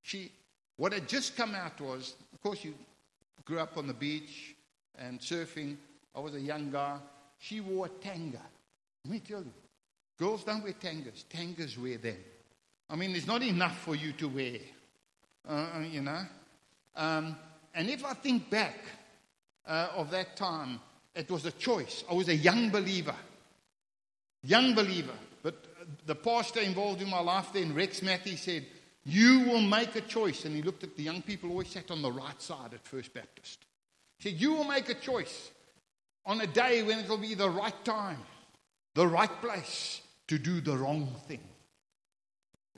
[0.03, 0.31] She,
[0.77, 2.75] what had just come out was, of course, you
[3.45, 4.55] grew up on the beach
[4.99, 5.77] and surfing.
[6.15, 6.99] I was a young guy.
[7.39, 8.41] She wore a tanga.
[9.05, 9.53] Let me tell you,
[10.19, 11.25] girls don't wear tangas.
[11.29, 12.19] Tangas wear them.
[12.89, 14.59] I mean, there's not enough for you to wear,
[15.49, 16.23] uh, you know.
[16.95, 17.37] Um,
[17.75, 18.77] and if I think back
[19.67, 20.79] uh, of that time,
[21.15, 22.05] it was a choice.
[22.11, 23.17] I was a young believer.
[24.45, 25.15] Young believer.
[26.07, 28.67] The pastor involved in my life then, Rex Matthew, said,
[29.05, 30.45] You will make a choice.
[30.45, 33.15] And he looked at the young people, always sat on the right side at First
[33.15, 33.65] Baptist.
[34.19, 35.51] He said, You will make a choice
[36.25, 38.19] on a day when it will be the right time,
[38.95, 41.41] the right place to do the wrong thing.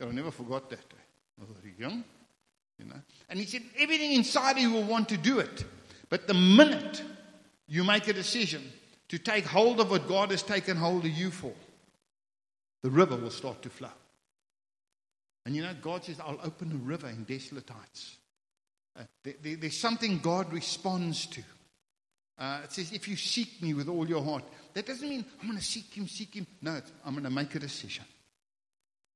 [0.00, 0.78] I never forgot that.
[0.78, 1.40] Eh?
[1.40, 2.04] I was very young.
[2.78, 3.00] You know?
[3.28, 5.64] And he said, everything inside you will want to do it.
[6.08, 7.02] But the minute
[7.68, 8.62] you make a decision
[9.08, 11.52] to take hold of what God has taken hold of you for,
[12.84, 13.88] the river will start to flow.
[15.46, 18.18] And you know, God says, I'll open a river in desolate heights.
[18.94, 21.42] Uh, there, there, there's something God responds to.
[22.38, 25.46] Uh, it says, if you seek me with all your heart, that doesn't mean I'm
[25.46, 26.46] going to seek him, seek him.
[26.60, 28.04] No, I'm going to make a decision.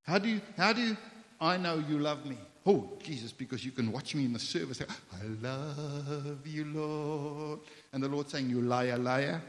[0.04, 0.96] How do, you, how do
[1.38, 2.38] I know you love me?
[2.64, 4.80] Oh, Jesus, because you can watch me in the service.
[4.80, 7.60] I love you, Lord.
[7.92, 9.42] And the Lord saying, You liar, liar.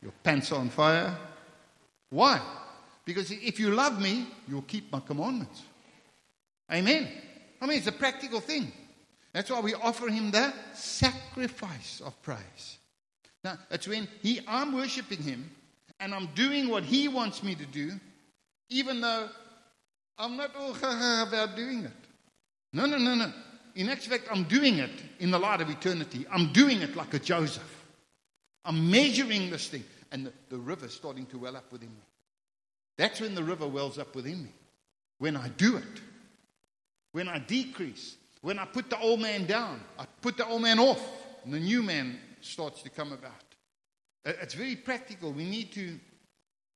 [0.00, 1.14] Your pants are on fire.
[2.08, 2.40] Why?
[3.08, 5.62] Because if you love me, you'll keep my commandments.
[6.70, 7.08] Amen.
[7.58, 8.70] I mean, it's a practical thing.
[9.32, 12.76] That's why we offer him the sacrifice of praise.
[13.42, 15.50] Now, it's when he, I'm worshiping him
[15.98, 17.92] and I'm doing what he wants me to do,
[18.68, 19.30] even though
[20.18, 21.92] I'm not all about doing it.
[22.74, 23.32] No, no, no, no.
[23.74, 26.26] In actual fact, I'm doing it in the light of eternity.
[26.30, 27.86] I'm doing it like a Joseph.
[28.66, 29.84] I'm measuring this thing.
[30.12, 32.02] And the, the river's starting to well up within me.
[32.98, 34.50] That's when the river wells up within me.
[35.18, 36.02] When I do it.
[37.12, 38.16] When I decrease.
[38.42, 39.80] When I put the old man down.
[39.98, 41.00] I put the old man off.
[41.44, 43.32] And the new man starts to come about.
[44.24, 45.32] It's very practical.
[45.32, 45.98] We need to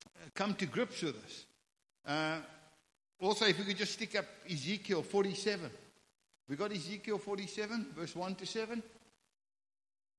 [0.07, 1.45] uh, come to grips with this.
[2.07, 2.39] Uh,
[3.21, 5.71] also, if we could just stick up Ezekiel 47.
[6.49, 8.83] We got Ezekiel 47, verse 1 to 7.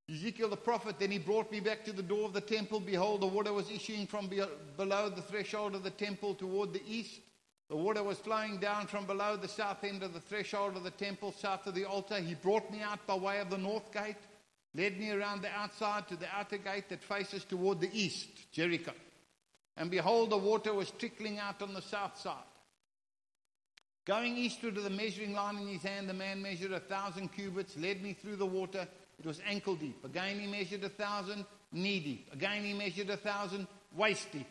[0.10, 2.80] Ezekiel the prophet, then he brought me back to the door of the temple.
[2.80, 4.30] Behold, the water was issuing from
[4.78, 7.22] below the threshold of the temple toward the east.
[7.70, 10.91] The water was flowing down from below the south end of the threshold of the
[10.91, 12.20] temple, south of the altar.
[12.20, 14.18] He brought me out by way of the north gate,
[14.76, 18.91] led me around the outside to the outer gate that faces toward the east, Jericho.
[19.78, 22.43] And behold, the water was trickling out on the south side.
[24.06, 27.78] Going eastward to the measuring line in his hand, the man measured a thousand cubits,
[27.78, 28.86] led me through the water,
[29.20, 30.03] it was ankle deep.
[30.03, 32.30] Again, he measured a thousand, knee deep.
[32.34, 34.47] Again, he measured a thousand, waist deep.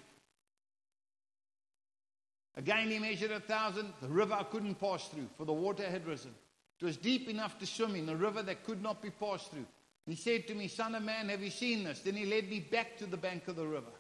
[2.57, 3.93] Again, he measured a thousand.
[4.01, 6.35] The river I couldn't pass through, for the water had risen.
[6.81, 9.67] It was deep enough to swim in, a river that could not be passed through.
[10.07, 12.01] He said to me, Son of man, have you seen this?
[12.01, 13.93] Then he led me back to the bank of the river.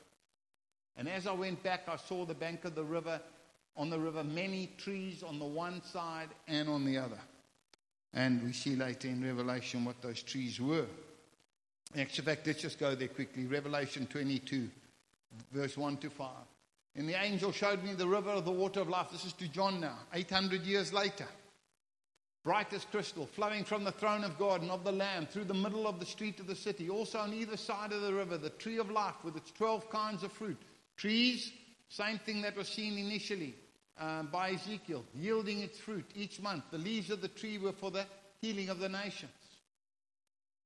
[0.96, 3.20] And as I went back, I saw the bank of the river,
[3.76, 7.18] on the river, many trees on the one side and on the other.
[8.14, 10.86] And we see later in Revelation what those trees were.
[11.94, 13.46] In fact, let's just go there quickly.
[13.46, 14.68] Revelation 22,
[15.52, 16.28] verse 1 to 5.
[16.94, 19.08] And the angel showed me the river of the water of life.
[19.10, 21.26] This is to John now, 800 years later.
[22.44, 25.54] Bright as crystal, flowing from the throne of God and of the Lamb through the
[25.54, 26.90] middle of the street of the city.
[26.90, 30.22] Also on either side of the river, the tree of life with its 12 kinds
[30.22, 30.60] of fruit.
[30.96, 31.52] Trees,
[31.88, 33.54] same thing that was seen initially
[33.98, 36.64] um, by Ezekiel, yielding its fruit each month.
[36.70, 38.06] The leaves of the tree were for the
[38.40, 39.30] healing of the nations.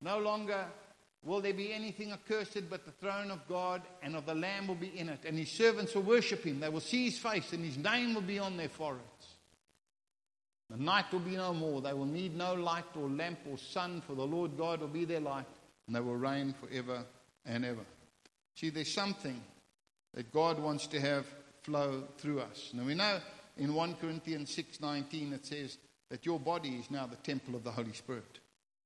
[0.00, 0.64] No longer
[1.24, 4.76] will there be anything accursed, but the throne of God and of the Lamb will
[4.76, 5.20] be in it.
[5.24, 6.60] And his servants will worship him.
[6.60, 9.02] They will see his face, and his name will be on their foreheads.
[10.70, 11.80] The night will be no more.
[11.80, 15.04] They will need no light or lamp or sun, for the Lord God will be
[15.04, 15.46] their light,
[15.86, 17.04] and they will reign forever
[17.44, 17.84] and ever.
[18.56, 19.40] See, there's something
[20.14, 21.26] that God wants to have
[21.66, 22.70] flow through us.
[22.72, 23.18] Now we know
[23.56, 27.72] in 1 Corinthians 6:19 it says that your body is now the temple of the
[27.72, 28.38] Holy Spirit.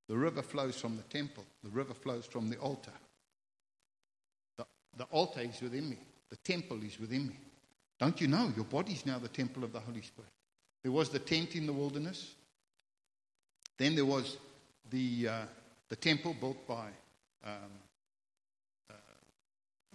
[0.09, 1.45] The river flows from the temple.
[1.62, 2.95] The river flows from the altar.
[4.57, 4.64] The,
[4.97, 5.99] the altar is within me.
[6.31, 7.37] The temple is within me.
[7.99, 10.33] Don't you know your body is now the temple of the Holy Spirit?
[10.83, 12.35] There was the tent in the wilderness.
[13.76, 14.39] Then there was
[14.89, 15.43] the, uh,
[15.91, 16.89] the temple built by
[17.45, 17.70] um,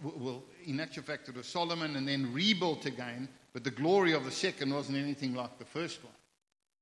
[0.02, 4.24] well, in actual fact, it was Solomon and then rebuilt again, but the glory of
[4.24, 6.12] the second wasn't anything like the first one.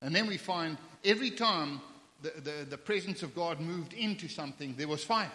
[0.02, 1.80] And then we find every time
[2.22, 5.30] the, the, the presence of God moved into something, there was fire.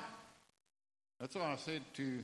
[1.20, 2.24] That's why I said to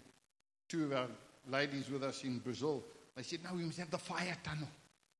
[0.67, 1.07] two of our
[1.49, 2.83] ladies with us in Brazil,
[3.15, 4.67] they said, No, we must have the fire tunnel.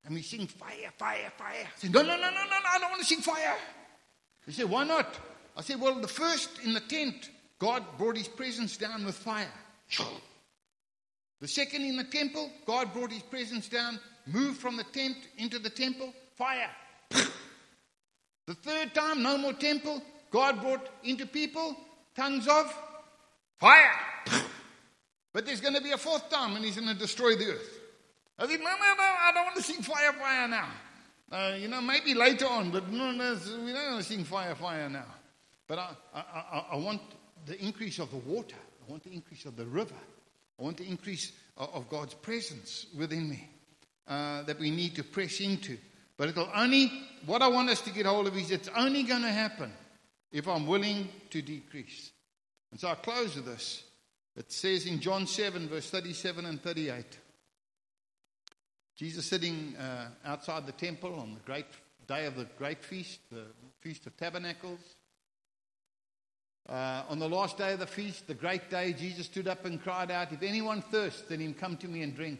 [0.06, 1.66] And we sing fire, fire, fire.
[1.66, 3.56] I said, No, no, no, no, no, no, I don't want to sing fire.
[4.46, 5.18] They said, Why not?
[5.58, 7.30] I said, Well, the first in the tent,
[7.60, 9.52] God brought his presence down with fire.
[11.42, 15.60] The second in the temple, God brought his presence down, moved from the tent into
[15.60, 16.72] the temple, fire.
[18.48, 21.76] The third time, no more temple, God brought into people
[22.16, 22.74] tongues of
[23.58, 23.92] fire.
[25.34, 27.80] But there's going to be a fourth time and he's going to destroy the earth.
[28.38, 30.70] I said, no, no, no, I don't want to sing fire, fire now.
[31.32, 34.56] Uh, you know, maybe later on, but no, no, we don't want to sing fire,
[34.56, 35.06] fire now.
[35.68, 37.02] But I, I, I, I want
[37.46, 38.56] the increase of the water.
[38.88, 39.96] I want the increase of the river.
[40.60, 43.50] I want the increase of God's presence within me
[44.08, 45.78] uh, that we need to press into.
[46.18, 46.92] But it'll only,
[47.26, 49.72] what I want us to get hold of is it's only going to happen
[50.32, 52.12] if I'm willing to decrease.
[52.72, 53.84] And so I close with this.
[54.36, 57.06] It says in John 7, verse 37 and 38.
[58.96, 61.66] Jesus sitting uh, outside the temple on the great
[62.08, 63.46] day of the great feast, the
[63.82, 64.80] Feast of Tabernacles.
[66.68, 69.82] Uh, on the last day of the feast, the great day, Jesus stood up and
[69.82, 72.40] cried out, If anyone thirsts, let him come to me and drink.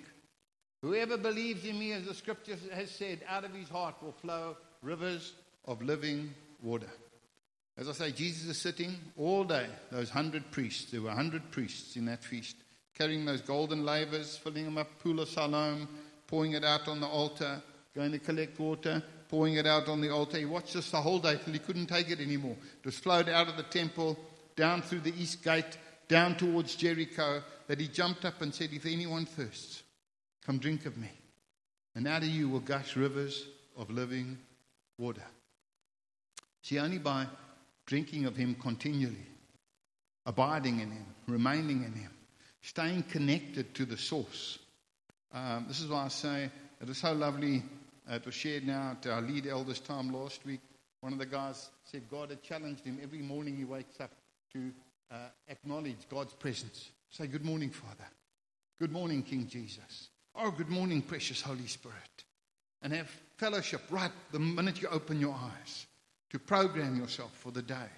[0.82, 4.58] Whoever believes in me, as the scripture has said, out of his heart will flow
[4.82, 5.34] rivers
[5.66, 6.90] of living water.
[7.78, 11.96] As I say, Jesus is sitting all day, those hundred priests, there were hundred priests
[11.96, 12.56] in that feast,
[12.98, 15.88] carrying those golden lavers, filling them up, pool of Siloam,
[16.26, 17.62] pouring it out on the altar,
[17.94, 20.38] going to collect water, pouring it out on the altar.
[20.38, 22.56] He watched this the whole day till he couldn't take it anymore.
[22.80, 24.18] It was flowed out of the temple,
[24.56, 28.86] down through the east gate, down towards Jericho, that he jumped up and said, If
[28.86, 29.84] anyone thirsts,
[30.46, 31.12] come drink of me.
[31.96, 33.46] And out of you will gush rivers
[33.78, 34.38] of living
[34.98, 35.24] water.
[36.62, 37.28] See, only by
[37.86, 39.28] drinking of him continually,
[40.26, 42.12] abiding in him, remaining in him,
[42.62, 44.60] staying connected to the source.
[45.34, 46.50] Um, this is why I say
[46.82, 47.64] it is so lovely
[48.10, 50.62] it was shared now at our lead elders time last week.
[51.02, 54.12] One of the guys said God had challenged him every morning he wakes up
[54.54, 54.72] to
[55.12, 55.16] uh,
[55.48, 56.90] acknowledge God's presence.
[57.10, 58.06] Say, Good morning, Father.
[58.80, 60.10] Good morning, King Jesus.
[60.36, 62.24] Oh, good morning, precious Holy Spirit.
[62.82, 65.86] And have fellowship right the minute you open your eyes
[66.32, 67.90] to program yourself for the day.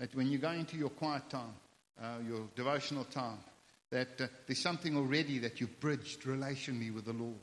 [0.00, 1.54] That when you go into your quiet time,
[2.02, 3.38] uh, your devotional time,
[3.90, 7.34] that uh, there's something already that you've bridged relationally with the Lord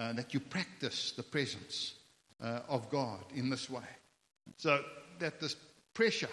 [0.00, 1.94] uh, that you practice the presence
[2.42, 3.84] uh, of God in this way.
[4.56, 4.82] So
[5.18, 5.54] that this
[5.92, 6.30] pressure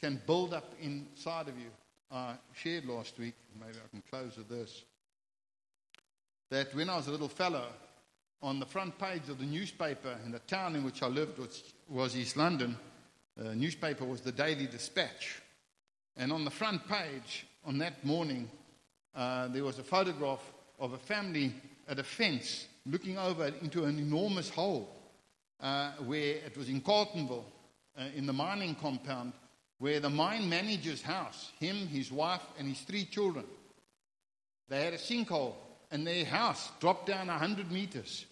[0.00, 1.68] can build up inside of you.
[2.10, 4.84] I shared last week, maybe I can close with this,
[6.50, 7.66] that when I was a little fellow,
[8.40, 11.62] on the front page of the newspaper in the town in which I lived, which
[11.88, 12.74] was East London,
[13.38, 15.42] uh, newspaper was the Daily Dispatch.
[16.16, 18.48] And on the front page on that morning,
[19.14, 20.40] uh, there was a photograph
[20.78, 21.52] of a family
[21.86, 24.88] at a fence looking over into an enormous hole
[25.60, 27.44] uh, where it was in Carletonville,
[27.98, 29.32] uh, in the mining compound,
[29.78, 33.44] where the mine manager's house, him, his wife, and his three children,
[34.68, 35.54] they had a sinkhole,
[35.90, 38.26] and their house dropped down 100 meters.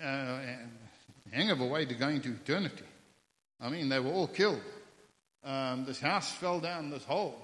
[0.00, 0.38] Uh,
[1.32, 2.84] hang of a way to going to eternity.
[3.60, 4.62] I mean, they were all killed.
[5.44, 7.36] Um, this house fell down this hole.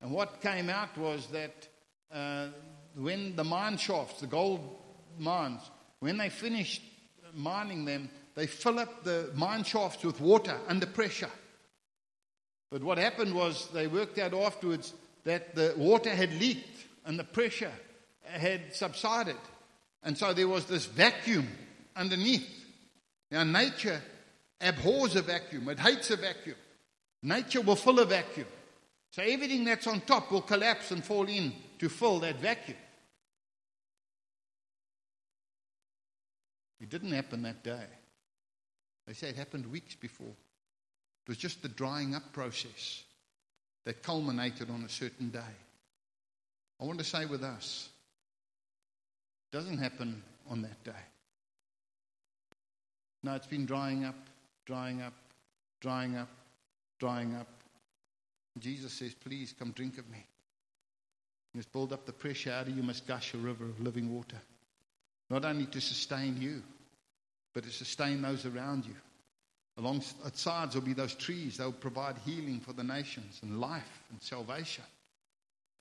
[0.00, 1.68] And what came out was that
[2.12, 2.48] uh,
[2.96, 4.60] when the mine shafts, the gold
[5.18, 5.60] mines,
[6.00, 6.82] when they finished
[7.34, 11.30] mining them, they fill up the mine shafts with water under pressure.
[12.70, 14.92] But what happened was they worked out afterwards
[15.24, 17.72] that the water had leaked and the pressure
[18.24, 19.36] had subsided.
[20.02, 21.48] And so there was this vacuum
[21.96, 22.48] underneath.
[23.30, 24.00] Now, nature
[24.60, 26.56] abhors a vacuum, it hates a vacuum.
[27.22, 28.46] Nature will fill a vacuum.
[29.10, 32.76] So everything that's on top will collapse and fall in to fill that vacuum.
[36.80, 37.86] It didn't happen that day.
[39.06, 40.26] They say it happened weeks before.
[40.26, 43.04] It was just the drying up process
[43.84, 45.40] that culminated on a certain day.
[46.80, 47.88] I want to say with us,
[49.52, 50.92] it doesn't happen on that day.
[53.22, 54.16] No, it's been drying up,
[54.66, 55.14] drying up,
[55.80, 56.28] drying up,
[56.98, 57.48] drying up.
[58.58, 60.24] Jesus says, Please come drink of me.
[61.52, 64.14] You must build up the pressure out of you, must gush a river of living
[64.14, 64.36] water.
[65.34, 66.62] Not only to sustain you,
[67.54, 68.94] but to sustain those around you.
[69.76, 71.56] Alongside will be those trees.
[71.56, 74.84] They'll provide healing for the nations and life and salvation.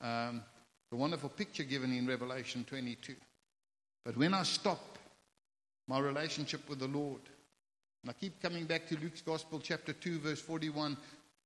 [0.02, 0.42] Um,
[0.90, 3.14] the wonderful picture given in Revelation 22.
[4.04, 4.98] But when I stop
[5.88, 7.22] my relationship with the Lord,
[8.02, 10.98] and I keep coming back to Luke's Gospel, chapter 2, verse 41,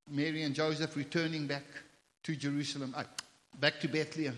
[0.09, 1.65] Mary and Joseph returning back
[2.23, 3.03] to Jerusalem, uh,
[3.59, 4.37] back to Bethlehem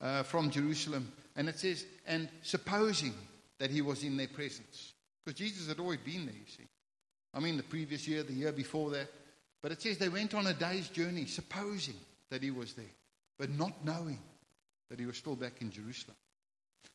[0.00, 1.12] uh, from Jerusalem.
[1.36, 3.14] And it says, and supposing
[3.58, 4.92] that he was in their presence.
[5.24, 6.68] Because Jesus had always been there, you see.
[7.32, 9.08] I mean, the previous year, the year before that.
[9.62, 11.96] But it says they went on a day's journey, supposing
[12.30, 12.84] that he was there,
[13.38, 14.18] but not knowing
[14.90, 16.16] that he was still back in Jerusalem.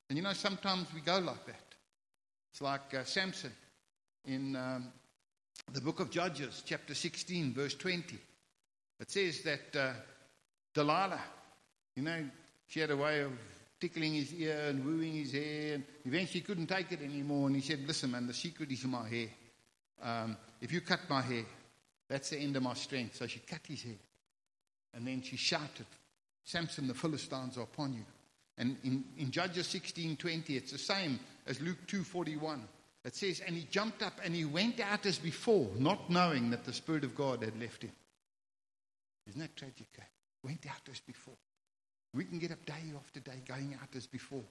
[0.09, 1.75] And you know, sometimes we go like that.
[2.51, 3.51] It's like uh, Samson
[4.25, 4.91] in um,
[5.73, 8.17] the book of Judges, chapter 16, verse 20.
[8.99, 9.93] It says that uh,
[10.73, 11.21] Delilah,
[11.95, 12.25] you know,
[12.67, 13.31] she had a way of
[13.79, 15.75] tickling his ear and wooing his hair.
[15.75, 17.47] And eventually he couldn't take it anymore.
[17.47, 19.27] And he said, Listen, man, the secret is my hair.
[20.01, 21.45] Um, if you cut my hair,
[22.07, 23.15] that's the end of my strength.
[23.15, 23.97] So she cut his hair.
[24.93, 25.85] And then she shouted,
[26.43, 28.05] Samson, the Philistines are upon you.
[28.57, 32.59] And in, in Judges 16:20, it's the same as Luke 2:41.
[33.05, 36.65] It says, and he jumped up and he went out as before, not knowing that
[36.65, 37.93] the Spirit of God had left him.
[39.25, 39.87] Isn't that tragic?
[39.97, 40.03] Eh?
[40.43, 41.37] Went out as before.
[42.13, 44.43] We can get up day after day going out as before.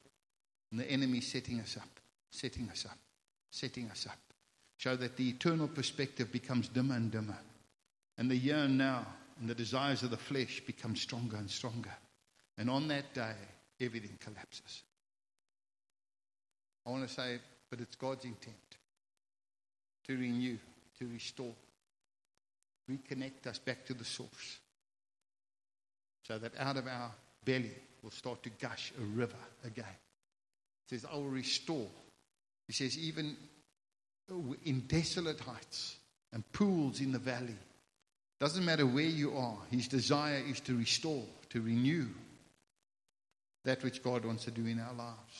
[0.70, 1.88] And the enemy setting us up,
[2.30, 2.98] setting us up,
[3.50, 4.18] setting us up.
[4.78, 7.38] So that the eternal perspective becomes dimmer and dimmer.
[8.16, 9.06] And the yearn now
[9.40, 11.94] and the desires of the flesh become stronger and stronger.
[12.56, 13.34] And on that day,
[13.80, 14.82] everything collapses.
[16.86, 17.38] I want to say,
[17.70, 18.56] but it's God's intent
[20.06, 20.56] to renew,
[20.98, 21.54] to restore,
[22.90, 24.59] reconnect us back to the source.
[26.26, 27.12] So that out of our
[27.49, 29.86] belly will start to gush a river again.
[29.86, 31.88] It says, I will restore.
[32.66, 33.36] He says, even
[34.66, 35.96] in desolate heights
[36.34, 37.57] and pools in the valley.
[38.38, 42.09] Doesn't matter where you are, his desire is to restore, to renew
[43.64, 45.34] that which God wants to do in our lives.